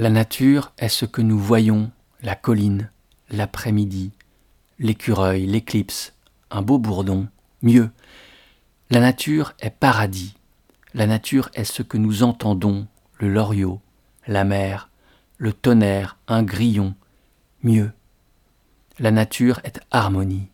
La 0.08 0.14
nature 0.14 0.72
est 0.78 0.88
ce 0.88 1.04
que 1.04 1.20
nous 1.20 1.38
voyons, 1.38 1.90
la 2.22 2.34
colline, 2.34 2.90
l'après-midi, 3.28 4.10
l'écureuil, 4.78 5.44
l'éclipse, 5.44 6.14
un 6.50 6.62
beau 6.62 6.78
bourdon, 6.78 7.28
mieux. 7.60 7.90
La 8.88 9.00
nature 9.00 9.52
est 9.60 9.68
paradis. 9.68 10.34
La 10.94 11.06
nature 11.06 11.50
est 11.52 11.66
ce 11.66 11.82
que 11.82 11.98
nous 11.98 12.22
entendons, 12.22 12.86
le 13.18 13.28
loriot, 13.28 13.82
la 14.26 14.44
mer, 14.44 14.88
le 15.36 15.52
tonnerre, 15.52 16.16
un 16.26 16.42
grillon, 16.42 16.94
mieux. 17.62 17.92
La 18.98 19.10
nature 19.10 19.60
est 19.62 19.78
harmonie. 19.90 20.48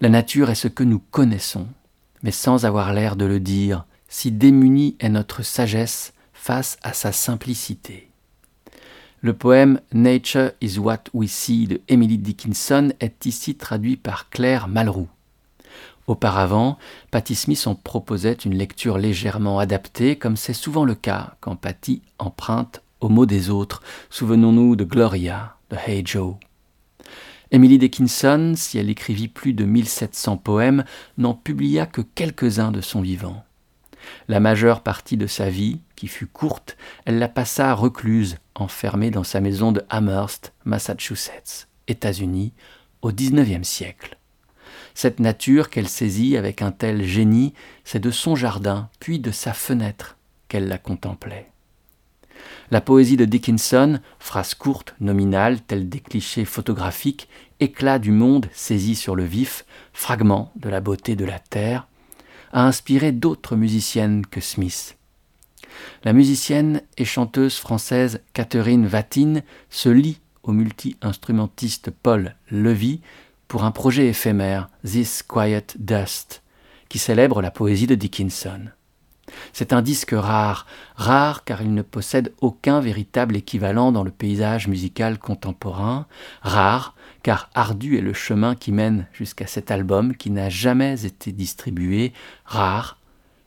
La 0.00 0.08
nature 0.08 0.48
est 0.48 0.54
ce 0.54 0.68
que 0.68 0.84
nous 0.84 1.00
connaissons, 1.00 1.68
mais 2.22 2.32
sans 2.32 2.64
avoir 2.64 2.94
l'air 2.94 3.16
de 3.16 3.26
le 3.26 3.40
dire, 3.40 3.84
si 4.08 4.32
démunie 4.32 4.96
est 5.00 5.10
notre 5.10 5.42
sagesse 5.42 6.14
face 6.32 6.78
à 6.82 6.94
sa 6.94 7.12
simplicité. 7.12 8.08
Le 9.24 9.32
poème 9.32 9.80
Nature 9.94 10.50
is 10.60 10.78
What 10.78 11.04
We 11.14 11.30
See 11.30 11.66
de 11.66 11.80
Emily 11.88 12.18
Dickinson 12.18 12.92
est 13.00 13.24
ici 13.24 13.54
traduit 13.54 13.96
par 13.96 14.28
Claire 14.28 14.68
Malroux. 14.68 15.08
Auparavant, 16.06 16.76
Patti 17.10 17.34
Smith 17.34 17.66
en 17.66 17.74
proposait 17.74 18.34
une 18.34 18.54
lecture 18.54 18.98
légèrement 18.98 19.58
adaptée, 19.58 20.16
comme 20.16 20.36
c'est 20.36 20.52
souvent 20.52 20.84
le 20.84 20.94
cas 20.94 21.36
quand 21.40 21.56
Patti 21.56 22.02
emprunte 22.18 22.82
aux 23.00 23.08
mots 23.08 23.24
des 23.24 23.48
autres. 23.48 23.82
Souvenons-nous 24.10 24.76
de 24.76 24.84
Gloria, 24.84 25.56
de 25.70 25.78
Hey 25.86 26.02
Joe. 26.04 26.34
Emily 27.50 27.78
Dickinson, 27.78 28.52
si 28.54 28.76
elle 28.76 28.90
écrivit 28.90 29.28
plus 29.28 29.54
de 29.54 29.64
1700 29.64 30.36
poèmes, 30.36 30.84
n'en 31.16 31.32
publia 31.32 31.86
que 31.86 32.02
quelques-uns 32.02 32.72
de 32.72 32.82
son 32.82 33.00
vivant. 33.00 33.42
La 34.28 34.40
majeure 34.40 34.82
partie 34.82 35.16
de 35.16 35.26
sa 35.26 35.50
vie, 35.50 35.80
qui 35.96 36.08
fut 36.08 36.26
courte, 36.26 36.76
elle 37.04 37.18
la 37.18 37.28
passa 37.28 37.72
recluse, 37.74 38.38
enfermée 38.54 39.10
dans 39.10 39.24
sa 39.24 39.40
maison 39.40 39.72
de 39.72 39.82
Amherst, 39.90 40.52
Massachusetts, 40.64 41.68
États-Unis, 41.88 42.52
au 43.02 43.12
XIXe 43.12 43.66
siècle. 43.66 44.16
Cette 44.94 45.20
nature 45.20 45.70
qu'elle 45.70 45.88
saisit 45.88 46.36
avec 46.36 46.62
un 46.62 46.70
tel 46.70 47.04
génie, 47.04 47.52
c'est 47.84 48.00
de 48.00 48.10
son 48.10 48.36
jardin, 48.36 48.88
puis 49.00 49.18
de 49.18 49.30
sa 49.30 49.52
fenêtre, 49.52 50.16
qu'elle 50.48 50.68
la 50.68 50.78
contemplait. 50.78 51.50
La 52.70 52.80
poésie 52.80 53.16
de 53.16 53.24
Dickinson, 53.24 54.00
phrase 54.18 54.54
courte, 54.54 54.94
nominale, 55.00 55.60
telle 55.60 55.88
des 55.88 56.00
clichés 56.00 56.44
photographiques, 56.44 57.28
éclat 57.60 57.98
du 57.98 58.10
monde 58.10 58.48
saisi 58.52 58.94
sur 58.94 59.16
le 59.16 59.24
vif, 59.24 59.64
fragment 59.92 60.52
de 60.56 60.68
la 60.68 60.80
beauté 60.80 61.16
de 61.16 61.24
la 61.24 61.38
terre, 61.38 61.86
a 62.54 62.66
inspiré 62.66 63.12
d'autres 63.12 63.56
musiciennes 63.56 64.24
que 64.24 64.40
Smith. 64.40 64.96
La 66.04 66.12
musicienne 66.12 66.82
et 66.96 67.04
chanteuse 67.04 67.56
française 67.56 68.20
Catherine 68.32 68.86
Vatine 68.86 69.42
se 69.70 69.88
lie 69.88 70.20
au 70.44 70.52
multi-instrumentiste 70.52 71.90
Paul 71.90 72.36
Levy 72.50 73.00
pour 73.48 73.64
un 73.64 73.72
projet 73.72 74.06
éphémère, 74.06 74.70
This 74.84 75.24
Quiet 75.24 75.66
Dust, 75.78 76.42
qui 76.88 76.98
célèbre 76.98 77.42
la 77.42 77.50
poésie 77.50 77.88
de 77.88 77.96
Dickinson. 77.96 78.68
C'est 79.52 79.72
un 79.72 79.82
disque 79.82 80.14
rare, 80.16 80.66
rare 80.94 81.42
car 81.42 81.60
il 81.60 81.74
ne 81.74 81.82
possède 81.82 82.32
aucun 82.40 82.78
véritable 82.80 83.34
équivalent 83.34 83.90
dans 83.90 84.04
le 84.04 84.12
paysage 84.12 84.68
musical 84.68 85.18
contemporain, 85.18 86.06
rare 86.42 86.94
car 87.24 87.48
ardu 87.54 87.96
est 87.96 88.02
le 88.02 88.12
chemin 88.12 88.54
qui 88.54 88.70
mène 88.70 89.06
jusqu'à 89.12 89.46
cet 89.46 89.70
album 89.72 90.14
qui 90.14 90.30
n'a 90.30 90.50
jamais 90.50 91.06
été 91.06 91.32
distribué, 91.32 92.12
rare 92.44 92.98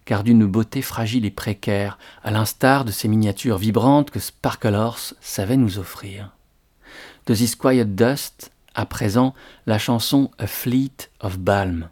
car 0.03 0.23
d'une 0.23 0.45
beauté 0.45 0.81
fragile 0.81 1.25
et 1.25 1.31
précaire, 1.31 1.99
à 2.23 2.31
l'instar 2.31 2.85
de 2.85 2.91
ces 2.91 3.09
miniatures 3.09 3.57
vibrantes 3.57 4.09
que 4.09 4.19
Sparkle 4.19 4.73
Horse 4.73 5.15
savait 5.19 5.57
nous 5.57 5.79
offrir. 5.79 6.31
De 7.25 7.35
This 7.35 7.55
Quiet 7.55 7.85
Dust, 7.85 8.51
à 8.73 8.85
présent, 8.85 9.33
la 9.65 9.77
chanson 9.77 10.31
A 10.39 10.47
Fleet 10.47 11.11
of 11.19 11.37
Balm, 11.37 11.89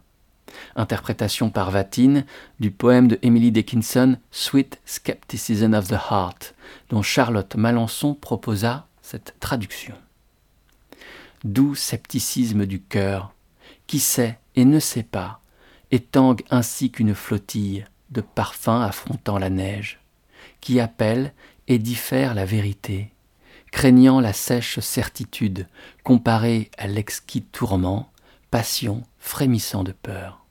interprétation 0.78 1.50
par 1.50 1.72
Vatine 1.72 2.26
du 2.62 2.72
poème 2.72 3.10
de 3.10 3.20
Emily 3.22 3.52
Dickinson 3.52 4.18
Sweet 4.32 4.80
Skepticism 4.86 5.74
of 5.74 5.90
the 5.90 6.00
Heart, 6.10 6.56
dont 6.90 7.02
Charlotte 7.02 7.56
Malençon 7.56 8.16
proposa 8.16 8.88
cette 9.02 9.36
traduction. 9.42 9.94
Doux 11.46 11.76
scepticisme 11.76 12.66
du 12.66 12.82
cœur, 12.82 13.34
qui 13.88 14.00
sait 14.00 14.40
et 14.56 14.66
ne 14.66 14.80
sait 14.80 15.04
pas, 15.04 15.40
et 15.92 16.00
tangue 16.00 16.44
ainsi 16.50 16.92
qu'une 16.92 17.16
flottille 17.16 17.86
de 18.10 18.22
parfums 18.22 18.82
affrontant 18.82 19.38
la 19.38 19.50
neige, 19.50 20.00
qui 20.60 20.80
appelle 20.80 21.34
et 21.68 21.80
diffère 21.80 22.34
la 22.34 22.46
vérité, 22.46 23.12
craignant 23.72 24.20
la 24.20 24.34
sèche 24.34 24.80
certitude 24.80 25.68
comparée 26.04 26.72
à 26.78 26.88
l'exquis 26.88 27.44
tourment, 27.44 28.12
passion 28.52 29.04
frémissant 29.20 29.84
de 29.84 29.92
peur. 29.92 30.46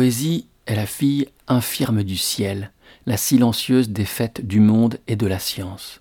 Poésie 0.00 0.46
est 0.64 0.76
la 0.76 0.86
fille 0.86 1.28
infirme 1.46 2.04
du 2.04 2.16
ciel, 2.16 2.72
la 3.04 3.18
silencieuse 3.18 3.90
défaite 3.90 4.46
du 4.46 4.58
monde 4.58 4.96
et 5.08 5.14
de 5.14 5.26
la 5.26 5.38
science. 5.38 6.00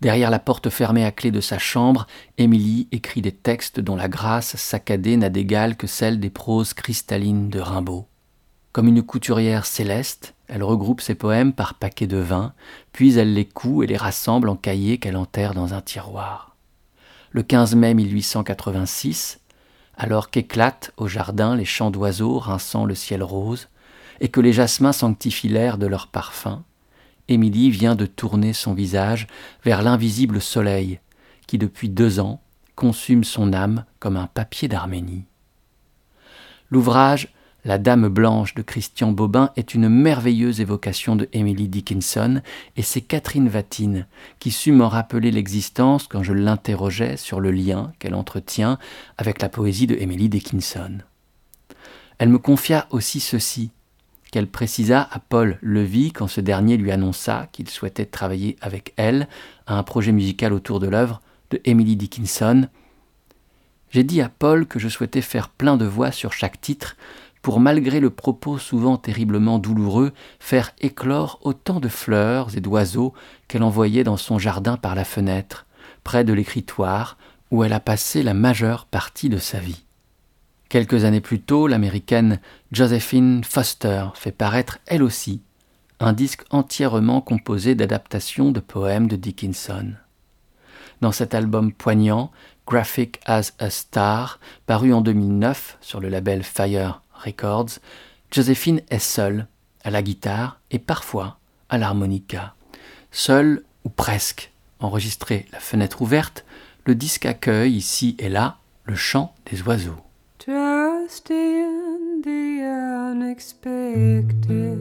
Derrière 0.00 0.28
la 0.28 0.40
porte 0.40 0.70
fermée 0.70 1.04
à 1.04 1.12
clé 1.12 1.30
de 1.30 1.40
sa 1.40 1.60
chambre, 1.60 2.08
Émilie 2.36 2.88
écrit 2.90 3.22
des 3.22 3.30
textes 3.30 3.78
dont 3.78 3.94
la 3.94 4.08
grâce 4.08 4.56
saccadée 4.56 5.16
n'a 5.16 5.28
d'égal 5.28 5.76
que 5.76 5.86
celle 5.86 6.18
des 6.18 6.30
proses 6.30 6.74
cristallines 6.74 7.48
de 7.48 7.60
Rimbaud. 7.60 8.08
Comme 8.72 8.88
une 8.88 9.04
couturière 9.04 9.66
céleste, 9.66 10.34
elle 10.48 10.64
regroupe 10.64 11.00
ses 11.00 11.14
poèmes 11.14 11.52
par 11.52 11.74
paquets 11.74 12.08
de 12.08 12.16
vin, 12.16 12.54
puis 12.90 13.16
elle 13.18 13.34
les 13.34 13.46
coud 13.46 13.84
et 13.84 13.86
les 13.86 13.96
rassemble 13.96 14.48
en 14.48 14.56
cahiers 14.56 14.98
qu'elle 14.98 15.16
enterre 15.16 15.54
dans 15.54 15.74
un 15.74 15.80
tiroir. 15.80 16.56
Le 17.30 17.44
15 17.44 17.76
mai 17.76 17.94
1886, 17.94 19.38
alors 19.96 20.30
qu'éclatent 20.30 20.92
au 20.96 21.06
jardin 21.08 21.56
les 21.56 21.64
chants 21.64 21.90
d'oiseaux 21.90 22.38
rinçant 22.38 22.84
le 22.84 22.94
ciel 22.94 23.22
rose, 23.22 23.68
et 24.20 24.28
que 24.28 24.40
les 24.40 24.52
jasmins 24.52 24.92
sanctifient 24.92 25.48
l'air 25.48 25.78
de 25.78 25.86
leur 25.86 26.06
parfum, 26.06 26.62
Émilie 27.28 27.70
vient 27.70 27.94
de 27.94 28.06
tourner 28.06 28.52
son 28.52 28.74
visage 28.74 29.26
vers 29.64 29.82
l'invisible 29.82 30.40
soleil 30.40 31.00
qui, 31.46 31.58
depuis 31.58 31.88
deux 31.88 32.20
ans, 32.20 32.40
consume 32.74 33.24
son 33.24 33.52
âme 33.52 33.84
comme 33.98 34.16
un 34.16 34.26
papier 34.26 34.68
d'Arménie. 34.68 35.24
L'ouvrage 36.70 37.32
La 37.64 37.78
Dame 37.78 38.08
blanche 38.08 38.54
de 38.54 38.62
Christian 38.62 39.12
Bobin 39.12 39.50
est 39.54 39.72
une 39.74 39.88
merveilleuse 39.88 40.60
évocation 40.60 41.14
de 41.14 41.28
Emily 41.32 41.68
Dickinson 41.68 42.42
et 42.76 42.82
c'est 42.82 43.02
Catherine 43.02 43.48
Vatine 43.48 44.08
qui 44.40 44.50
sut 44.50 44.72
m'en 44.72 44.88
rappeler 44.88 45.30
l'existence 45.30 46.08
quand 46.08 46.24
je 46.24 46.32
l'interrogeais 46.32 47.16
sur 47.16 47.38
le 47.38 47.52
lien 47.52 47.92
qu'elle 48.00 48.16
entretient 48.16 48.78
avec 49.16 49.40
la 49.40 49.48
poésie 49.48 49.86
de 49.86 49.94
Emily 49.94 50.28
Dickinson. 50.28 50.98
Elle 52.18 52.30
me 52.30 52.38
confia 52.38 52.88
aussi 52.90 53.20
ceci, 53.20 53.70
qu'elle 54.32 54.48
précisa 54.48 55.08
à 55.12 55.20
Paul 55.20 55.58
Levy 55.62 56.10
quand 56.10 56.26
ce 56.26 56.40
dernier 56.40 56.76
lui 56.76 56.90
annonça 56.90 57.46
qu'il 57.52 57.70
souhaitait 57.70 58.06
travailler 58.06 58.56
avec 58.60 58.92
elle 58.96 59.28
à 59.68 59.78
un 59.78 59.84
projet 59.84 60.10
musical 60.10 60.52
autour 60.52 60.80
de 60.80 60.88
l'œuvre 60.88 61.20
de 61.50 61.60
Emily 61.64 61.94
Dickinson. 61.94 62.66
J'ai 63.90 64.02
dit 64.02 64.20
à 64.20 64.30
Paul 64.30 64.66
que 64.66 64.80
je 64.80 64.88
souhaitais 64.88 65.20
faire 65.20 65.48
plein 65.48 65.76
de 65.76 65.84
voix 65.84 66.10
sur 66.10 66.32
chaque 66.32 66.60
titre 66.60 66.96
pour, 67.42 67.58
malgré 67.58 67.98
le 68.00 68.10
propos 68.10 68.56
souvent 68.56 68.96
terriblement 68.96 69.58
douloureux, 69.58 70.12
faire 70.38 70.72
éclore 70.80 71.40
autant 71.42 71.80
de 71.80 71.88
fleurs 71.88 72.56
et 72.56 72.60
d'oiseaux 72.60 73.12
qu'elle 73.48 73.64
envoyait 73.64 74.04
dans 74.04 74.16
son 74.16 74.38
jardin 74.38 74.76
par 74.76 74.94
la 74.94 75.04
fenêtre, 75.04 75.66
près 76.04 76.24
de 76.24 76.32
l'écritoire 76.32 77.18
où 77.50 77.64
elle 77.64 77.72
a 77.72 77.80
passé 77.80 78.22
la 78.22 78.32
majeure 78.32 78.86
partie 78.86 79.28
de 79.28 79.38
sa 79.38 79.58
vie. 79.58 79.84
Quelques 80.68 81.04
années 81.04 81.20
plus 81.20 81.40
tôt, 81.40 81.66
l'américaine 81.66 82.40
Josephine 82.70 83.44
Foster 83.44 84.06
fait 84.14 84.32
paraître 84.32 84.78
elle 84.86 85.02
aussi 85.02 85.42
un 86.00 86.12
disque 86.12 86.42
entièrement 86.50 87.20
composé 87.20 87.74
d'adaptations 87.74 88.50
de 88.50 88.58
poèmes 88.58 89.06
de 89.06 89.14
Dickinson. 89.16 89.92
Dans 91.00 91.12
cet 91.12 91.34
album 91.34 91.72
poignant, 91.72 92.32
Graphic 92.66 93.20
as 93.26 93.52
a 93.58 93.70
Star, 93.70 94.40
paru 94.66 94.92
en 94.92 95.00
2009 95.00 95.78
sur 95.80 96.00
le 96.00 96.08
label 96.08 96.42
Fire 96.42 97.01
Records, 97.24 97.78
Josephine 98.30 98.82
est 98.90 98.98
seule, 98.98 99.46
à 99.84 99.90
la 99.90 100.02
guitare 100.02 100.60
et 100.70 100.78
parfois 100.78 101.38
à 101.68 101.78
l'harmonica. 101.78 102.54
Seule 103.10 103.62
ou 103.84 103.88
presque, 103.88 104.52
enregistré 104.80 105.46
la 105.52 105.60
fenêtre 105.60 106.02
ouverte, 106.02 106.44
le 106.84 106.94
disque 106.94 107.26
accueille 107.26 107.76
ici 107.76 108.16
et 108.18 108.28
là 108.28 108.58
le 108.84 108.94
chant 108.96 109.34
des 109.50 109.62
oiseaux. 109.62 110.00
Trust 110.38 111.30
in 111.30 112.20
the 112.22 112.60
unexpected. 113.12 114.78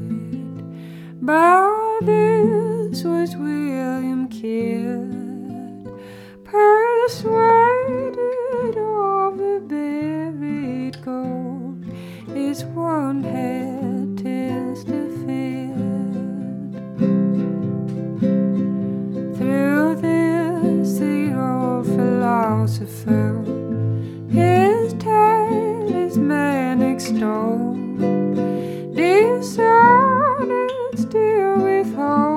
But 1.21 2.01
this 2.01 3.03
was 3.03 3.35
William 3.35 4.27
Kidd, 4.27 5.13
persuaded 6.43 8.17
of 8.77 9.37
the 9.37 9.61
buried 9.67 10.97
gold 11.05 11.50
his 12.51 12.65
one 12.65 13.23
had 13.23 14.17
testified. 14.17 15.71
Through 19.37 19.95
this, 20.01 20.99
the 20.99 21.33
old 21.33 21.85
philosopher 21.85 23.41
his 24.29 24.93
talisman 24.95 26.81
extolled, 26.81 27.97
dishonored 28.97 30.71
still 30.97 31.55
withholding 31.55 32.30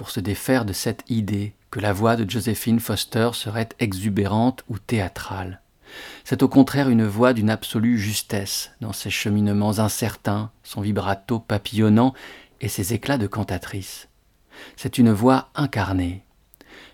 pour 0.00 0.08
se 0.08 0.20
défaire 0.20 0.64
de 0.64 0.72
cette 0.72 1.04
idée 1.10 1.52
que 1.70 1.78
la 1.78 1.92
voix 1.92 2.16
de 2.16 2.28
Josephine 2.28 2.80
Foster 2.80 3.28
serait 3.34 3.68
exubérante 3.80 4.64
ou 4.70 4.78
théâtrale. 4.78 5.60
C'est 6.24 6.42
au 6.42 6.48
contraire 6.48 6.88
une 6.88 7.04
voix 7.04 7.34
d'une 7.34 7.50
absolue 7.50 7.98
justesse, 7.98 8.70
dans 8.80 8.94
ses 8.94 9.10
cheminements 9.10 9.78
incertains, 9.78 10.52
son 10.62 10.80
vibrato 10.80 11.38
papillonnant 11.38 12.14
et 12.62 12.68
ses 12.68 12.94
éclats 12.94 13.18
de 13.18 13.26
cantatrice. 13.26 14.08
C'est 14.74 14.96
une 14.96 15.12
voix 15.12 15.50
incarnée. 15.54 16.24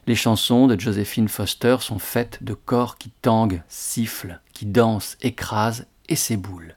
Les 0.09 0.17
chansons 0.17 0.67
de 0.67 0.77
Josephine 0.77 1.29
Foster 1.29 1.77
sont 1.79 2.01
faites 2.01 2.43
de 2.43 2.55
corps 2.55 2.99
qui 2.99 3.11
tanguent, 3.23 3.63
sifflent, 3.69 4.41
qui 4.53 4.67
dansent, 4.67 5.17
écrasent 5.23 5.87
et 6.09 6.17
s'éboulent. 6.17 6.75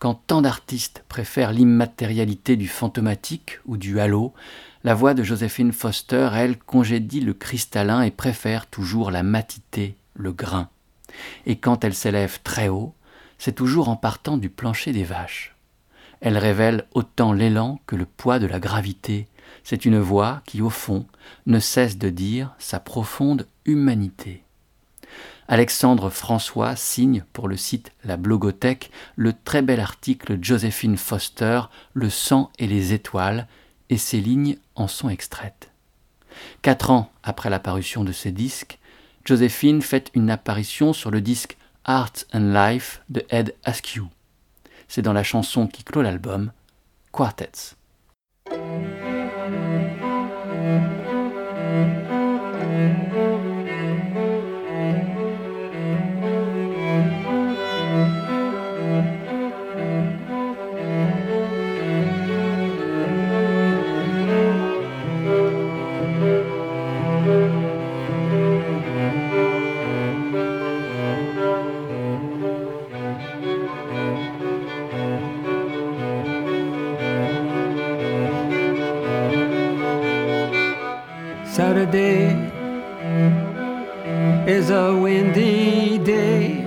Quand 0.00 0.14
tant 0.14 0.40
d'artistes 0.40 1.04
préfèrent 1.08 1.52
l'immatérialité 1.52 2.56
du 2.56 2.66
fantomatique 2.66 3.60
ou 3.66 3.76
du 3.76 4.00
halo, 4.00 4.32
la 4.82 4.94
voix 4.94 5.12
de 5.12 5.22
Josephine 5.22 5.72
Foster, 5.72 6.30
elle, 6.34 6.58
congédie 6.58 7.20
le 7.20 7.34
cristallin 7.34 8.02
et 8.02 8.10
préfère 8.10 8.66
toujours 8.66 9.10
la 9.10 9.22
matité, 9.22 9.94
le 10.14 10.32
grain. 10.32 10.68
Et 11.44 11.56
quand 11.56 11.84
elle 11.84 11.94
s'élève 11.94 12.40
très 12.42 12.68
haut, 12.68 12.94
c'est 13.38 13.54
toujours 13.54 13.88
en 13.90 13.96
partant 13.96 14.38
du 14.38 14.48
plancher 14.48 14.92
des 14.92 15.04
vaches. 15.04 15.54
Elle 16.20 16.38
révèle 16.38 16.86
autant 16.92 17.32
l'élan 17.32 17.80
que 17.86 17.96
le 17.96 18.06
poids 18.06 18.38
de 18.38 18.46
la 18.46 18.60
gravité. 18.60 19.26
C'est 19.64 19.84
une 19.84 19.98
voix 19.98 20.42
qui, 20.46 20.62
au 20.62 20.70
fond, 20.70 21.06
ne 21.46 21.58
cesse 21.58 21.98
de 21.98 22.08
dire 22.08 22.54
sa 22.58 22.80
profonde 22.80 23.46
humanité. 23.66 24.44
Alexandre 25.48 26.10
François 26.10 26.76
signe 26.76 27.24
pour 27.32 27.48
le 27.48 27.56
site 27.56 27.92
La 28.04 28.16
Blogothèque 28.16 28.90
le 29.16 29.32
très 29.32 29.62
bel 29.62 29.80
article 29.80 30.38
Joséphine 30.40 30.96
Foster, 30.96 31.62
Le 31.92 32.08
sang 32.08 32.50
et 32.58 32.66
les 32.66 32.92
étoiles, 32.92 33.48
et 33.90 33.98
ces 33.98 34.20
lignes 34.20 34.56
en 34.76 34.88
sont 34.88 35.10
extraites. 35.10 35.70
Quatre 36.62 36.90
ans 36.90 37.12
après 37.22 37.50
la 37.50 37.58
parution 37.58 38.04
de 38.04 38.12
ce 38.12 38.28
disque, 38.30 38.78
Joséphine 39.26 39.82
fait 39.82 40.10
une 40.14 40.30
apparition 40.30 40.94
sur 40.94 41.10
le 41.10 41.20
disque 41.20 41.58
Art 41.84 42.12
and 42.32 42.52
Life 42.54 43.02
de 43.10 43.24
Ed 43.28 43.54
Askew. 43.64 44.04
C'est 44.88 45.02
dans 45.02 45.12
la 45.12 45.24
chanson 45.24 45.66
qui 45.66 45.84
clôt 45.84 46.02
l'album, 46.02 46.52
Quartets. 47.12 47.76
Saturday 81.90 82.52
is 84.46 84.70
a 84.70 84.96
windy 84.96 85.98
day. 85.98 86.62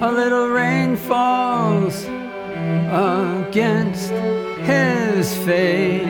A 0.00 0.12
little 0.12 0.48
rain 0.48 0.96
falls 0.96 2.04
against 2.92 4.12
his 4.62 5.34
face. 5.44 6.06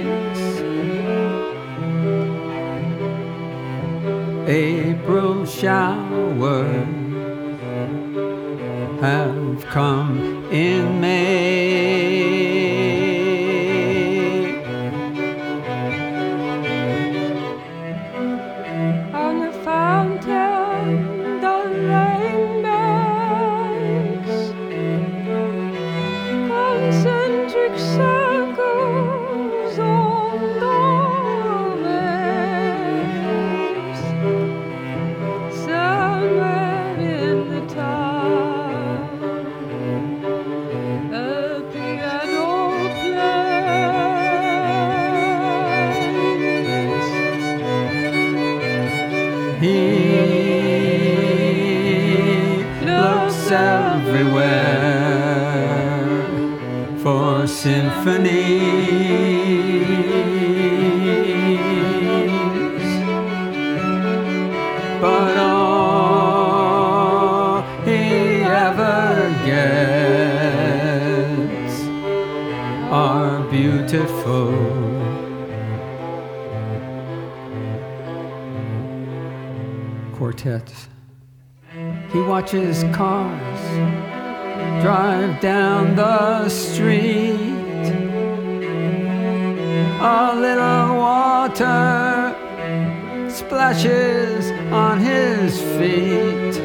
April 4.46 5.46
showers 5.46 6.86
have 9.00 9.64
come 9.70 10.44
in 10.52 11.00
May. 11.00 11.39
Watches 82.52 82.82
cars 82.92 83.62
drive 84.82 85.40
down 85.40 85.94
the 85.94 86.48
street. 86.48 87.36
A 90.00 90.34
little 90.34 90.96
water 90.96 92.34
splashes 93.30 94.50
on 94.72 94.98
his 94.98 95.60
feet. 95.76 96.56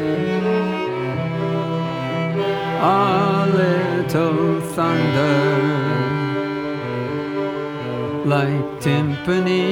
A 2.82 3.46
little 3.54 4.62
thunder 4.74 5.36
like 8.26 8.82
timpani. 8.82 9.65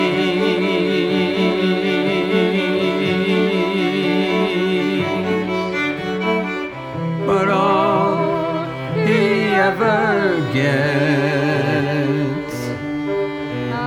But 7.26 7.50
all 7.50 8.66
he 9.06 9.50
ever 9.70 10.38
gets 10.54 11.10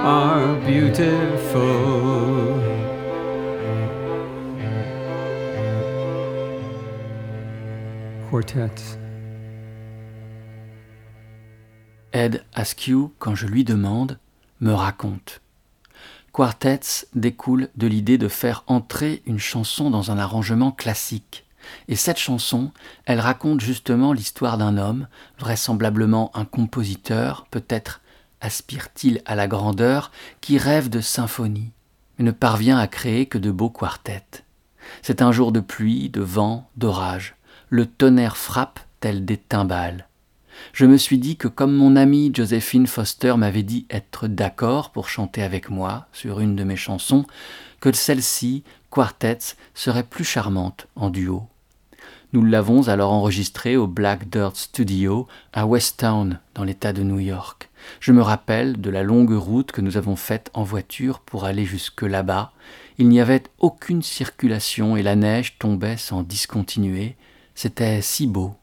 are 0.04 0.54
beautiful. 0.66 1.72
Quartets. 8.30 8.98
Ed 12.12 12.44
Askew, 12.54 13.12
quand 13.18 13.34
je 13.34 13.46
lui 13.46 13.64
demande, 13.64 14.18
me 14.64 14.72
raconte. 14.72 15.42
Quartets 16.32 17.06
découle 17.14 17.68
de 17.76 17.86
l'idée 17.86 18.18
de 18.18 18.28
faire 18.28 18.64
entrer 18.66 19.22
une 19.26 19.38
chanson 19.38 19.90
dans 19.90 20.10
un 20.10 20.18
arrangement 20.18 20.72
classique. 20.72 21.44
Et 21.86 21.96
cette 21.96 22.18
chanson, 22.18 22.72
elle 23.04 23.20
raconte 23.20 23.60
justement 23.60 24.12
l'histoire 24.12 24.58
d'un 24.58 24.78
homme, 24.78 25.06
vraisemblablement 25.38 26.30
un 26.34 26.46
compositeur, 26.46 27.46
peut-être 27.50 28.00
aspire-t-il 28.40 29.22
à 29.26 29.34
la 29.34 29.46
grandeur, 29.46 30.10
qui 30.40 30.58
rêve 30.58 30.88
de 30.88 31.00
symphonie, 31.00 31.70
mais 32.18 32.24
ne 32.24 32.30
parvient 32.30 32.78
à 32.78 32.86
créer 32.86 33.26
que 33.26 33.38
de 33.38 33.50
beaux 33.50 33.70
quartets. 33.70 34.44
C'est 35.02 35.22
un 35.22 35.30
jour 35.30 35.52
de 35.52 35.60
pluie, 35.60 36.08
de 36.08 36.22
vent, 36.22 36.70
d'orage. 36.76 37.36
Le 37.68 37.86
tonnerre 37.86 38.36
frappe 38.36 38.80
tel 39.00 39.24
des 39.24 39.36
timbales. 39.36 40.08
Je 40.72 40.86
me 40.86 40.96
suis 40.96 41.18
dit 41.18 41.36
que 41.36 41.48
comme 41.48 41.74
mon 41.74 41.96
amie 41.96 42.32
Josephine 42.34 42.86
Foster 42.86 43.34
m'avait 43.36 43.62
dit 43.62 43.86
être 43.90 44.28
d'accord 44.28 44.90
pour 44.90 45.08
chanter 45.08 45.42
avec 45.42 45.70
moi 45.70 46.06
sur 46.12 46.40
une 46.40 46.56
de 46.56 46.64
mes 46.64 46.76
chansons, 46.76 47.24
que 47.80 47.92
celle-ci, 47.92 48.64
Quartets, 48.90 49.56
serait 49.74 50.04
plus 50.04 50.24
charmante 50.24 50.86
en 50.96 51.10
duo. 51.10 51.48
Nous 52.32 52.44
l'avons 52.44 52.88
alors 52.88 53.12
enregistrée 53.12 53.76
au 53.76 53.86
Black 53.86 54.28
Dirt 54.28 54.56
Studio 54.56 55.28
à 55.52 55.66
Westtown, 55.66 56.40
dans 56.54 56.64
l'État 56.64 56.92
de 56.92 57.04
New 57.04 57.20
York. 57.20 57.70
Je 58.00 58.10
me 58.10 58.22
rappelle 58.22 58.80
de 58.80 58.90
la 58.90 59.04
longue 59.04 59.36
route 59.36 59.70
que 59.70 59.80
nous 59.80 59.96
avons 59.96 60.16
faite 60.16 60.50
en 60.52 60.64
voiture 60.64 61.20
pour 61.20 61.44
aller 61.44 61.64
jusque 61.64 62.02
là-bas. 62.02 62.52
Il 62.98 63.08
n'y 63.08 63.20
avait 63.20 63.44
aucune 63.60 64.02
circulation 64.02 64.96
et 64.96 65.02
la 65.02 65.14
neige 65.14 65.58
tombait 65.58 65.96
sans 65.96 66.24
discontinuer. 66.24 67.14
C'était 67.54 68.02
si 68.02 68.26
beau. 68.26 68.56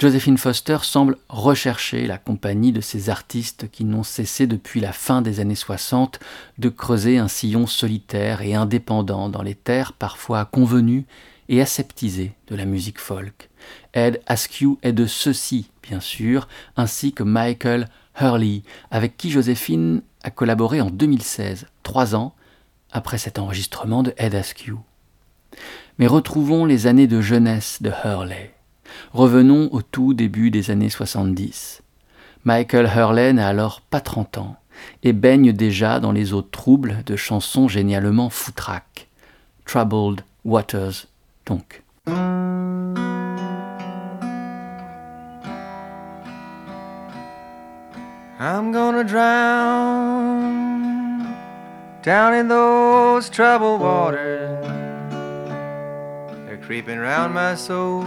Josephine 0.00 0.38
Foster 0.38 0.78
semble 0.82 1.16
rechercher 1.28 2.06
la 2.06 2.18
compagnie 2.18 2.70
de 2.70 2.80
ces 2.80 3.10
artistes 3.10 3.68
qui 3.68 3.84
n'ont 3.84 4.04
cessé 4.04 4.46
depuis 4.46 4.78
la 4.78 4.92
fin 4.92 5.22
des 5.22 5.40
années 5.40 5.56
60 5.56 6.20
de 6.58 6.68
creuser 6.68 7.18
un 7.18 7.26
sillon 7.26 7.66
solitaire 7.66 8.40
et 8.42 8.54
indépendant 8.54 9.28
dans 9.28 9.42
les 9.42 9.56
terres 9.56 9.92
parfois 9.92 10.44
convenues 10.44 11.04
et 11.48 11.60
aseptisées 11.60 12.32
de 12.46 12.54
la 12.54 12.64
musique 12.64 13.00
folk. 13.00 13.50
Ed 13.92 14.20
Askew 14.28 14.78
est 14.82 14.92
de 14.92 15.06
ceux-ci, 15.06 15.68
bien 15.82 15.98
sûr, 15.98 16.46
ainsi 16.76 17.12
que 17.12 17.24
Michael 17.24 17.88
Hurley, 18.20 18.62
avec 18.92 19.16
qui 19.16 19.32
Joséphine 19.32 20.02
a 20.22 20.30
collaboré 20.30 20.80
en 20.80 20.90
2016, 20.90 21.66
trois 21.82 22.14
ans 22.14 22.36
après 22.92 23.18
cet 23.18 23.40
enregistrement 23.40 24.04
de 24.04 24.14
Ed 24.16 24.36
Askew. 24.36 24.76
Mais 25.98 26.06
retrouvons 26.06 26.66
les 26.66 26.86
années 26.86 27.08
de 27.08 27.20
jeunesse 27.20 27.82
de 27.82 27.90
Hurley. 28.04 28.54
Revenons 29.12 29.68
au 29.72 29.82
tout 29.82 30.14
début 30.14 30.50
des 30.50 30.70
années 30.70 30.90
70. 30.90 31.82
Michael 32.44 32.90
Hurley 32.94 33.32
n'a 33.32 33.48
alors 33.48 33.80
pas 33.80 34.00
30 34.00 34.38
ans 34.38 34.56
et 35.02 35.12
baigne 35.12 35.52
déjà 35.52 36.00
dans 36.00 36.12
les 36.12 36.32
eaux 36.32 36.42
troubles 36.42 37.02
de 37.04 37.16
chansons 37.16 37.68
génialement 37.68 38.30
foutraques. 38.30 39.08
Troubled 39.64 40.22
Waters, 40.44 41.06
donc. 41.46 41.82
I'm 48.40 48.70
gonna 48.70 49.02
drown 49.02 50.78
down 52.02 52.34
in 52.34 52.46
those 52.46 53.28
troubled 53.28 53.80
waters. 53.80 54.64
They're 56.46 56.56
creeping 56.56 56.98
round 56.98 57.34
my 57.34 57.56
soul. 57.56 58.04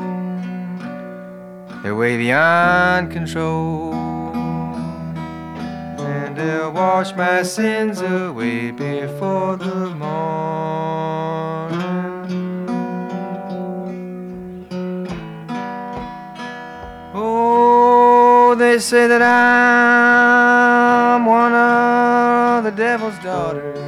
They're 1.82 1.95
way 1.95 2.15
beyond 2.15 3.11
control. 3.11 3.91
And 5.97 6.38
they'll 6.38 6.71
wash 6.71 7.15
my 7.15 7.41
sins 7.41 8.01
away 8.01 8.69
before 8.69 9.57
the 9.57 9.89
morning. 9.89 10.11
Oh, 17.15 18.53
they 18.55 18.77
say 18.77 19.07
that 19.07 19.23
I'm 19.23 21.25
one 21.25 21.53
of 21.53 22.63
the 22.63 22.71
devil's 22.71 23.17
daughters. 23.23 23.80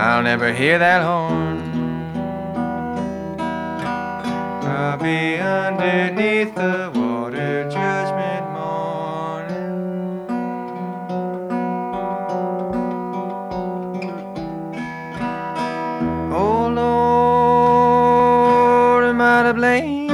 I'll 0.00 0.22
never 0.22 0.50
hear 0.50 0.78
that 0.78 1.02
horn. 1.02 1.60
I'll 4.64 4.96
be 4.96 5.36
underneath 5.36 6.54
the 6.54 6.90
water 6.94 7.68
judgment 7.68 8.50
morning. 8.54 10.26
Oh 16.32 16.66
Lord, 18.94 19.04
am 19.04 19.20
I 19.20 19.42
to 19.42 19.52
blame? 19.52 20.06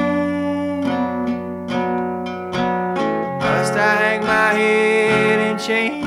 Must 3.39 3.75
I 3.75 3.95
hang 4.03 4.23
my 4.23 4.53
head 4.53 5.39
in 5.49 5.59
shame? 5.61 6.05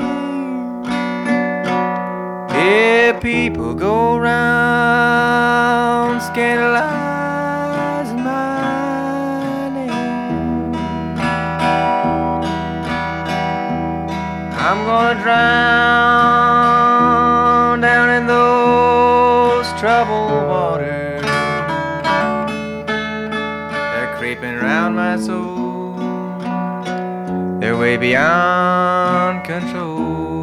If 2.50 2.99
people 3.50 3.74
go 3.74 4.16
round 4.18 6.22
scandalizing 6.22 8.22
my 8.22 9.68
name, 9.74 10.72
I'm 14.54 14.86
gonna 14.86 15.20
drown 15.22 15.40
down 17.80 18.10
in 18.10 18.28
those 18.28 19.66
troubled 19.80 20.46
water. 20.48 21.20
They're 22.86 24.14
creeping 24.16 24.58
round 24.58 24.94
my 24.94 25.18
soul. 25.18 25.96
They're 27.58 27.76
way 27.76 27.96
beyond 27.96 29.42
control. 29.44 30.39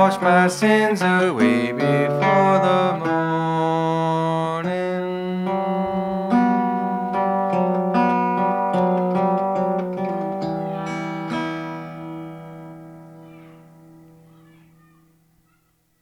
Wash 0.00 0.18
my 0.22 0.48
sins 0.48 1.02
away 1.02 1.72
before 1.72 2.58
the 2.62 2.98
morning. 3.04 3.20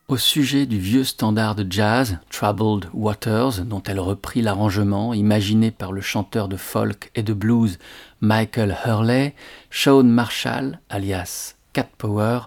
Au 0.07 0.17
sujet 0.17 0.67
du 0.67 0.79
vieux 0.79 1.03
standard 1.03 1.57
de 1.57 1.67
jazz, 1.69 2.19
Troubled 2.31 2.89
Waters, 2.95 3.63
dont 3.65 3.83
elle 3.83 3.99
reprit 3.99 4.43
l'arrangement, 4.43 5.13
imaginé 5.13 5.73
par 5.73 5.91
le 5.91 6.01
chanteur 6.01 6.47
de 6.47 6.57
folk 6.57 7.11
et 7.17 7.25
de 7.25 7.33
blues 7.33 7.81
Michael 8.21 8.77
Hurley, 8.87 9.35
Shawn 9.71 10.09
Marshall, 10.09 10.79
alias 10.89 11.57
Cat 11.73 11.89
Power, 11.99 12.43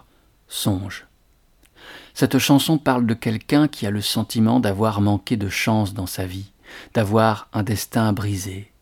songe. 0.48 1.06
Cette 2.14 2.38
chanson 2.38 2.78
parle 2.78 3.06
de 3.06 3.14
quelqu'un 3.14 3.68
qui 3.68 3.86
a 3.86 3.90
le 3.90 4.00
sentiment 4.00 4.60
d'avoir 4.60 5.00
manqué 5.00 5.36
de 5.36 5.48
chance 5.48 5.94
dans 5.94 6.06
sa 6.06 6.26
vie, 6.26 6.52
d'avoir 6.94 7.48
un 7.52 7.62
destin 7.62 8.12
brisé. 8.12 8.72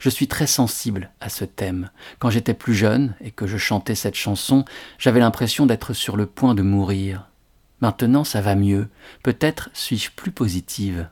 Je 0.00 0.10
suis 0.10 0.26
très 0.26 0.46
sensible 0.46 1.10
à 1.20 1.28
ce 1.28 1.44
thème. 1.44 1.90
Quand 2.18 2.30
j'étais 2.30 2.54
plus 2.54 2.74
jeune 2.74 3.14
et 3.20 3.30
que 3.30 3.46
je 3.46 3.56
chantais 3.56 3.94
cette 3.94 4.16
chanson, 4.16 4.64
j'avais 4.98 5.20
l'impression 5.20 5.66
d'être 5.66 5.92
sur 5.92 6.16
le 6.16 6.26
point 6.26 6.54
de 6.54 6.62
mourir. 6.62 7.28
Maintenant, 7.80 8.24
ça 8.24 8.40
va 8.40 8.56
mieux. 8.56 8.88
Peut-être 9.22 9.70
suis-je 9.72 10.10
plus 10.10 10.32
positive. 10.32 11.08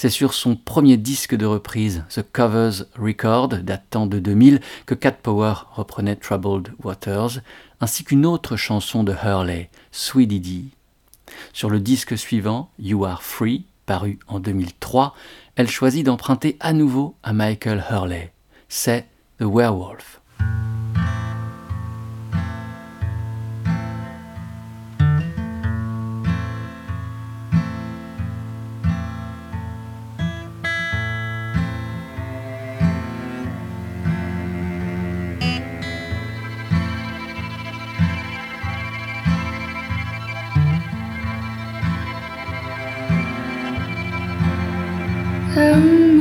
C'est 0.00 0.10
sur 0.10 0.32
son 0.32 0.54
premier 0.54 0.96
disque 0.96 1.34
de 1.34 1.44
reprise, 1.44 2.04
The 2.08 2.22
Covers 2.22 2.84
Record, 2.96 3.48
datant 3.48 4.06
de 4.06 4.20
2000, 4.20 4.60
que 4.86 4.94
Cat 4.94 5.10
Power 5.10 5.54
reprenait 5.72 6.14
Troubled 6.14 6.72
Waters, 6.84 7.40
ainsi 7.80 8.04
qu'une 8.04 8.24
autre 8.24 8.54
chanson 8.54 9.02
de 9.02 9.12
Hurley, 9.12 9.70
Sweet 9.90 10.28
Dee. 10.40 10.70
Sur 11.52 11.68
le 11.68 11.80
disque 11.80 12.16
suivant, 12.16 12.70
You 12.78 13.06
Are 13.06 13.24
Free, 13.24 13.64
paru 13.86 14.20
en 14.28 14.38
2003, 14.38 15.16
elle 15.56 15.68
choisit 15.68 16.06
d'emprunter 16.06 16.56
à 16.60 16.72
nouveau 16.72 17.16
à 17.24 17.32
Michael 17.32 17.84
Hurley. 17.90 18.32
C'est 18.68 19.04
The 19.40 19.46
Werewolf. 19.46 20.20
I'm 45.58 46.17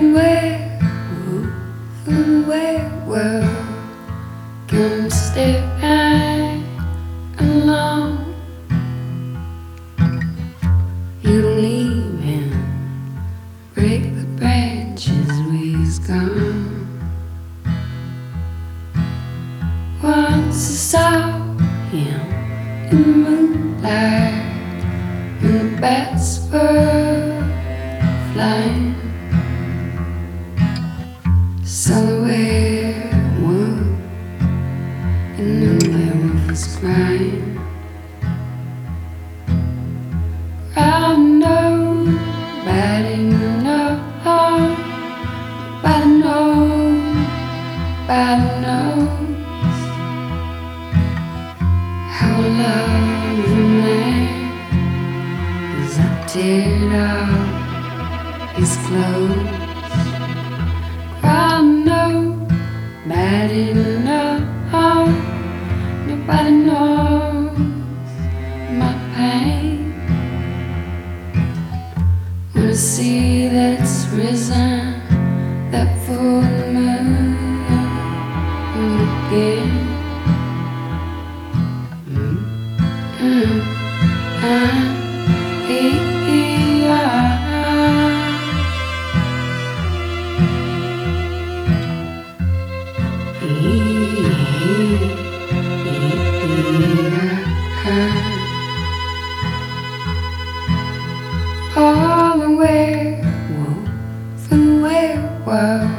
All 102.58 102.64
the 102.64 102.70
werewolf 102.74 104.52
and 104.52 104.82
werewolf 104.82 105.92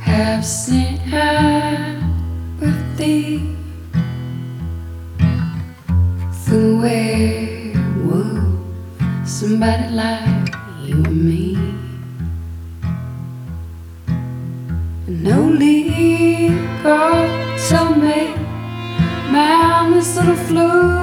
have 0.00 0.42
sympathy 0.42 0.80
for 6.44 6.56
the 6.56 6.76
werewolf, 8.00 8.58
somebody 9.28 9.88
like 9.92 10.54
you 10.82 11.04
and 11.04 11.24
me. 11.28 11.56
No 15.08 15.42
legal 15.42 17.28
tell 17.68 17.94
me, 17.94 18.34
man, 19.30 19.92
this 19.92 20.16
little 20.16 20.36
flute 20.36 20.99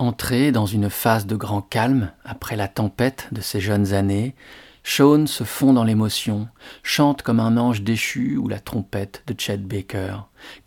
Entré 0.00 0.52
dans 0.52 0.66
une 0.66 0.90
phase 0.90 1.26
de 1.26 1.34
grand 1.34 1.60
calme 1.60 2.12
après 2.24 2.54
la 2.54 2.68
tempête 2.68 3.26
de 3.32 3.40
ses 3.40 3.60
jeunes 3.60 3.94
années, 3.94 4.36
Sean 4.84 5.26
se 5.26 5.42
fond 5.42 5.72
dans 5.72 5.82
l'émotion, 5.82 6.46
chante 6.84 7.22
comme 7.22 7.40
un 7.40 7.56
ange 7.56 7.82
déchu 7.82 8.36
ou 8.36 8.46
la 8.46 8.60
trompette 8.60 9.24
de 9.26 9.34
Chet 9.36 9.56
Baker, 9.56 10.18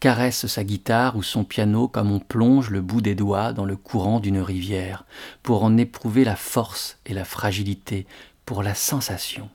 caresse 0.01 0.47
sa 0.47 0.65
guitare 0.65 1.15
ou 1.15 1.23
son 1.23 1.45
piano 1.45 1.87
comme 1.87 2.11
on 2.11 2.19
plonge 2.19 2.71
le 2.71 2.81
bout 2.81 2.99
des 2.99 3.15
doigts 3.15 3.53
dans 3.53 3.63
le 3.63 3.77
courant 3.77 4.19
d'une 4.19 4.41
rivière, 4.41 5.05
pour 5.43 5.63
en 5.63 5.77
éprouver 5.77 6.25
la 6.25 6.35
force 6.35 6.99
et 7.05 7.13
la 7.13 7.23
fragilité, 7.23 8.07
pour 8.45 8.63
la 8.63 8.75
sensation. 8.75 9.49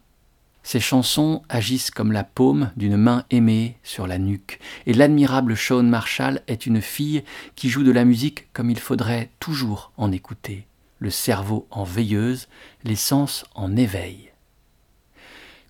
Ces 0.66 0.80
chansons 0.80 1.42
agissent 1.48 1.92
comme 1.92 2.10
la 2.10 2.24
paume 2.24 2.72
d'une 2.76 2.96
main 2.96 3.24
aimée 3.30 3.76
sur 3.84 4.08
la 4.08 4.18
nuque, 4.18 4.58
et 4.86 4.94
l'admirable 4.94 5.56
Sean 5.56 5.84
Marshall 5.84 6.42
est 6.48 6.66
une 6.66 6.82
fille 6.82 7.22
qui 7.54 7.68
joue 7.68 7.84
de 7.84 7.92
la 7.92 8.04
musique 8.04 8.52
comme 8.52 8.68
il 8.68 8.80
faudrait 8.80 9.30
toujours 9.38 9.92
en 9.96 10.10
écouter, 10.10 10.66
le 10.98 11.10
cerveau 11.10 11.68
en 11.70 11.84
veilleuse, 11.84 12.48
les 12.82 12.96
sens 12.96 13.44
en 13.54 13.76
éveil. 13.76 14.32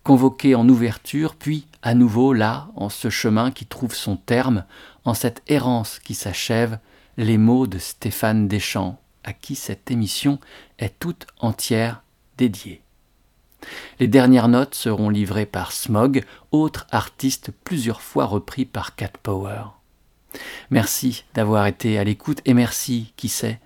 Convoqué 0.03 0.55
en 0.55 0.67
ouverture, 0.67 1.35
puis 1.35 1.67
à 1.83 1.93
nouveau 1.93 2.33
là, 2.33 2.69
en 2.75 2.89
ce 2.89 3.11
chemin 3.11 3.51
qui 3.51 3.67
trouve 3.67 3.95
son 3.95 4.17
terme, 4.17 4.65
en 5.05 5.13
cette 5.13 5.43
errance 5.47 5.99
qui 5.99 6.15
s'achève, 6.15 6.79
les 7.19 7.37
mots 7.37 7.67
de 7.67 7.77
Stéphane 7.77 8.49
Deschamps, 8.49 8.99
à 9.25 9.35
qui 9.35 9.57
cette 9.57 9.91
émission 9.91 10.39
est 10.79 10.99
toute 10.99 11.27
entière 11.39 12.03
dédiée. 12.39 12.81
Les 14.01 14.09
dernières 14.09 14.49
notes 14.49 14.75
seront 14.75 15.11
livrées 15.11 15.47
par 15.47 15.73
Smog, 15.73 16.25
autre 16.53 16.87
artiste 16.91 17.51
plusieurs 17.65 18.01
fois 18.01 18.27
repris 18.27 18.65
par 18.65 18.95
Cat 18.95 19.13
Power. 19.23 19.63
Merci 20.71 21.25
d'avoir 21.35 21.67
été 21.67 21.99
à 21.99 22.05
l'écoute 22.05 22.41
et 22.45 22.55
merci, 22.55 23.13
qui 23.17 23.29
sait, 23.29 23.59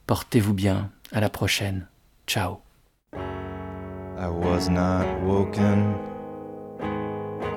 Portez-vous 0.07 0.53
bien, 0.53 0.89
à 1.11 1.19
la 1.19 1.29
prochaine. 1.29 1.87
Ciao. 2.27 2.59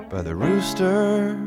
By 0.09 0.21
the 0.21 0.35
rooster. 0.35 1.37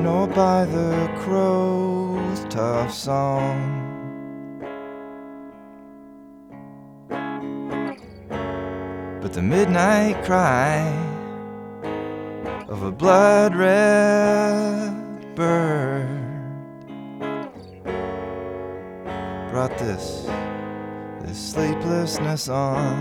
Nor 0.00 0.26
by 0.28 0.64
the 0.64 1.10
crow's 1.18 2.44
tough 2.50 2.92
song. 2.92 3.78
but 9.28 9.34
the 9.34 9.42
midnight 9.42 10.24
cry 10.24 10.88
of 12.68 12.82
a 12.82 12.90
blood 12.90 13.54
red 13.54 15.34
bird 15.34 16.08
brought 19.50 19.76
this 19.76 20.26
this 21.28 21.50
sleeplessness 21.52 22.48
on 22.48 22.96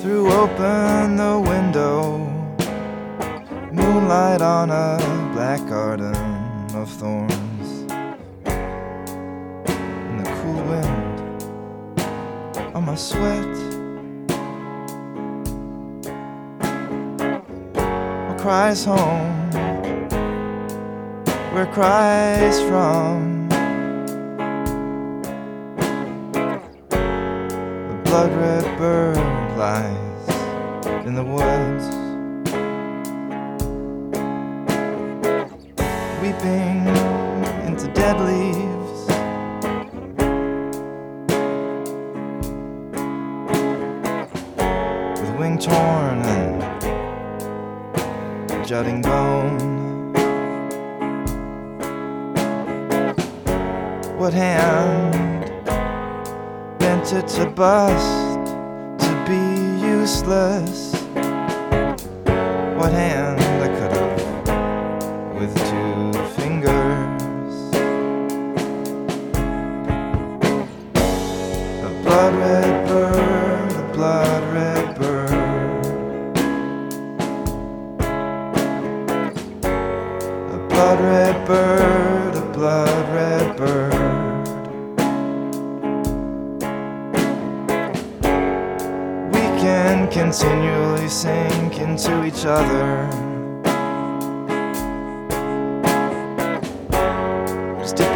threw 0.00 0.30
open 0.30 1.16
the 1.16 1.42
window 1.44 2.18
moonlight 3.72 4.40
on 4.40 4.70
a 4.70 4.96
black 5.32 5.58
garden 5.68 6.14
of 6.76 6.88
thorns 6.88 7.68
And 8.46 10.20
the 10.20 10.30
cool 10.38 10.62
wind 10.70 11.16
on 12.76 12.84
my 12.84 12.94
sweat. 12.94 13.56
Or 18.28 18.36
cries 18.38 18.84
home, 18.84 19.31
where 21.52 21.66
cries 21.66 22.62
from. 22.62 23.46
The 27.88 28.00
blood 28.04 28.32
red 28.32 28.78
bird 28.78 29.18
lies 29.58 30.28
in 31.06 31.14
the 31.14 31.22
woods, 31.22 31.91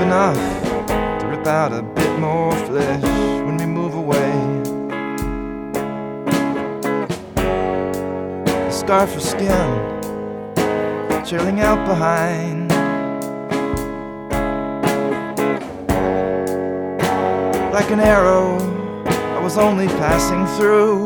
enough 0.02 0.36
to 1.20 1.26
rip 1.26 1.46
out 1.46 1.72
a 1.72 1.82
bit 1.82 2.18
more 2.18 2.52
flesh 2.66 3.02
when 3.44 3.56
we 3.56 3.66
move 3.66 3.94
away. 3.94 4.32
A 8.68 8.72
scarf 8.72 9.14
of 9.16 9.22
skin 9.22 9.96
chilling 11.26 11.60
out 11.60 11.84
behind. 11.84 12.70
Like 17.72 17.90
an 17.90 17.98
arrow, 17.98 18.58
I 19.06 19.40
was 19.42 19.58
only 19.58 19.88
passing 19.88 20.46
through. 20.56 21.05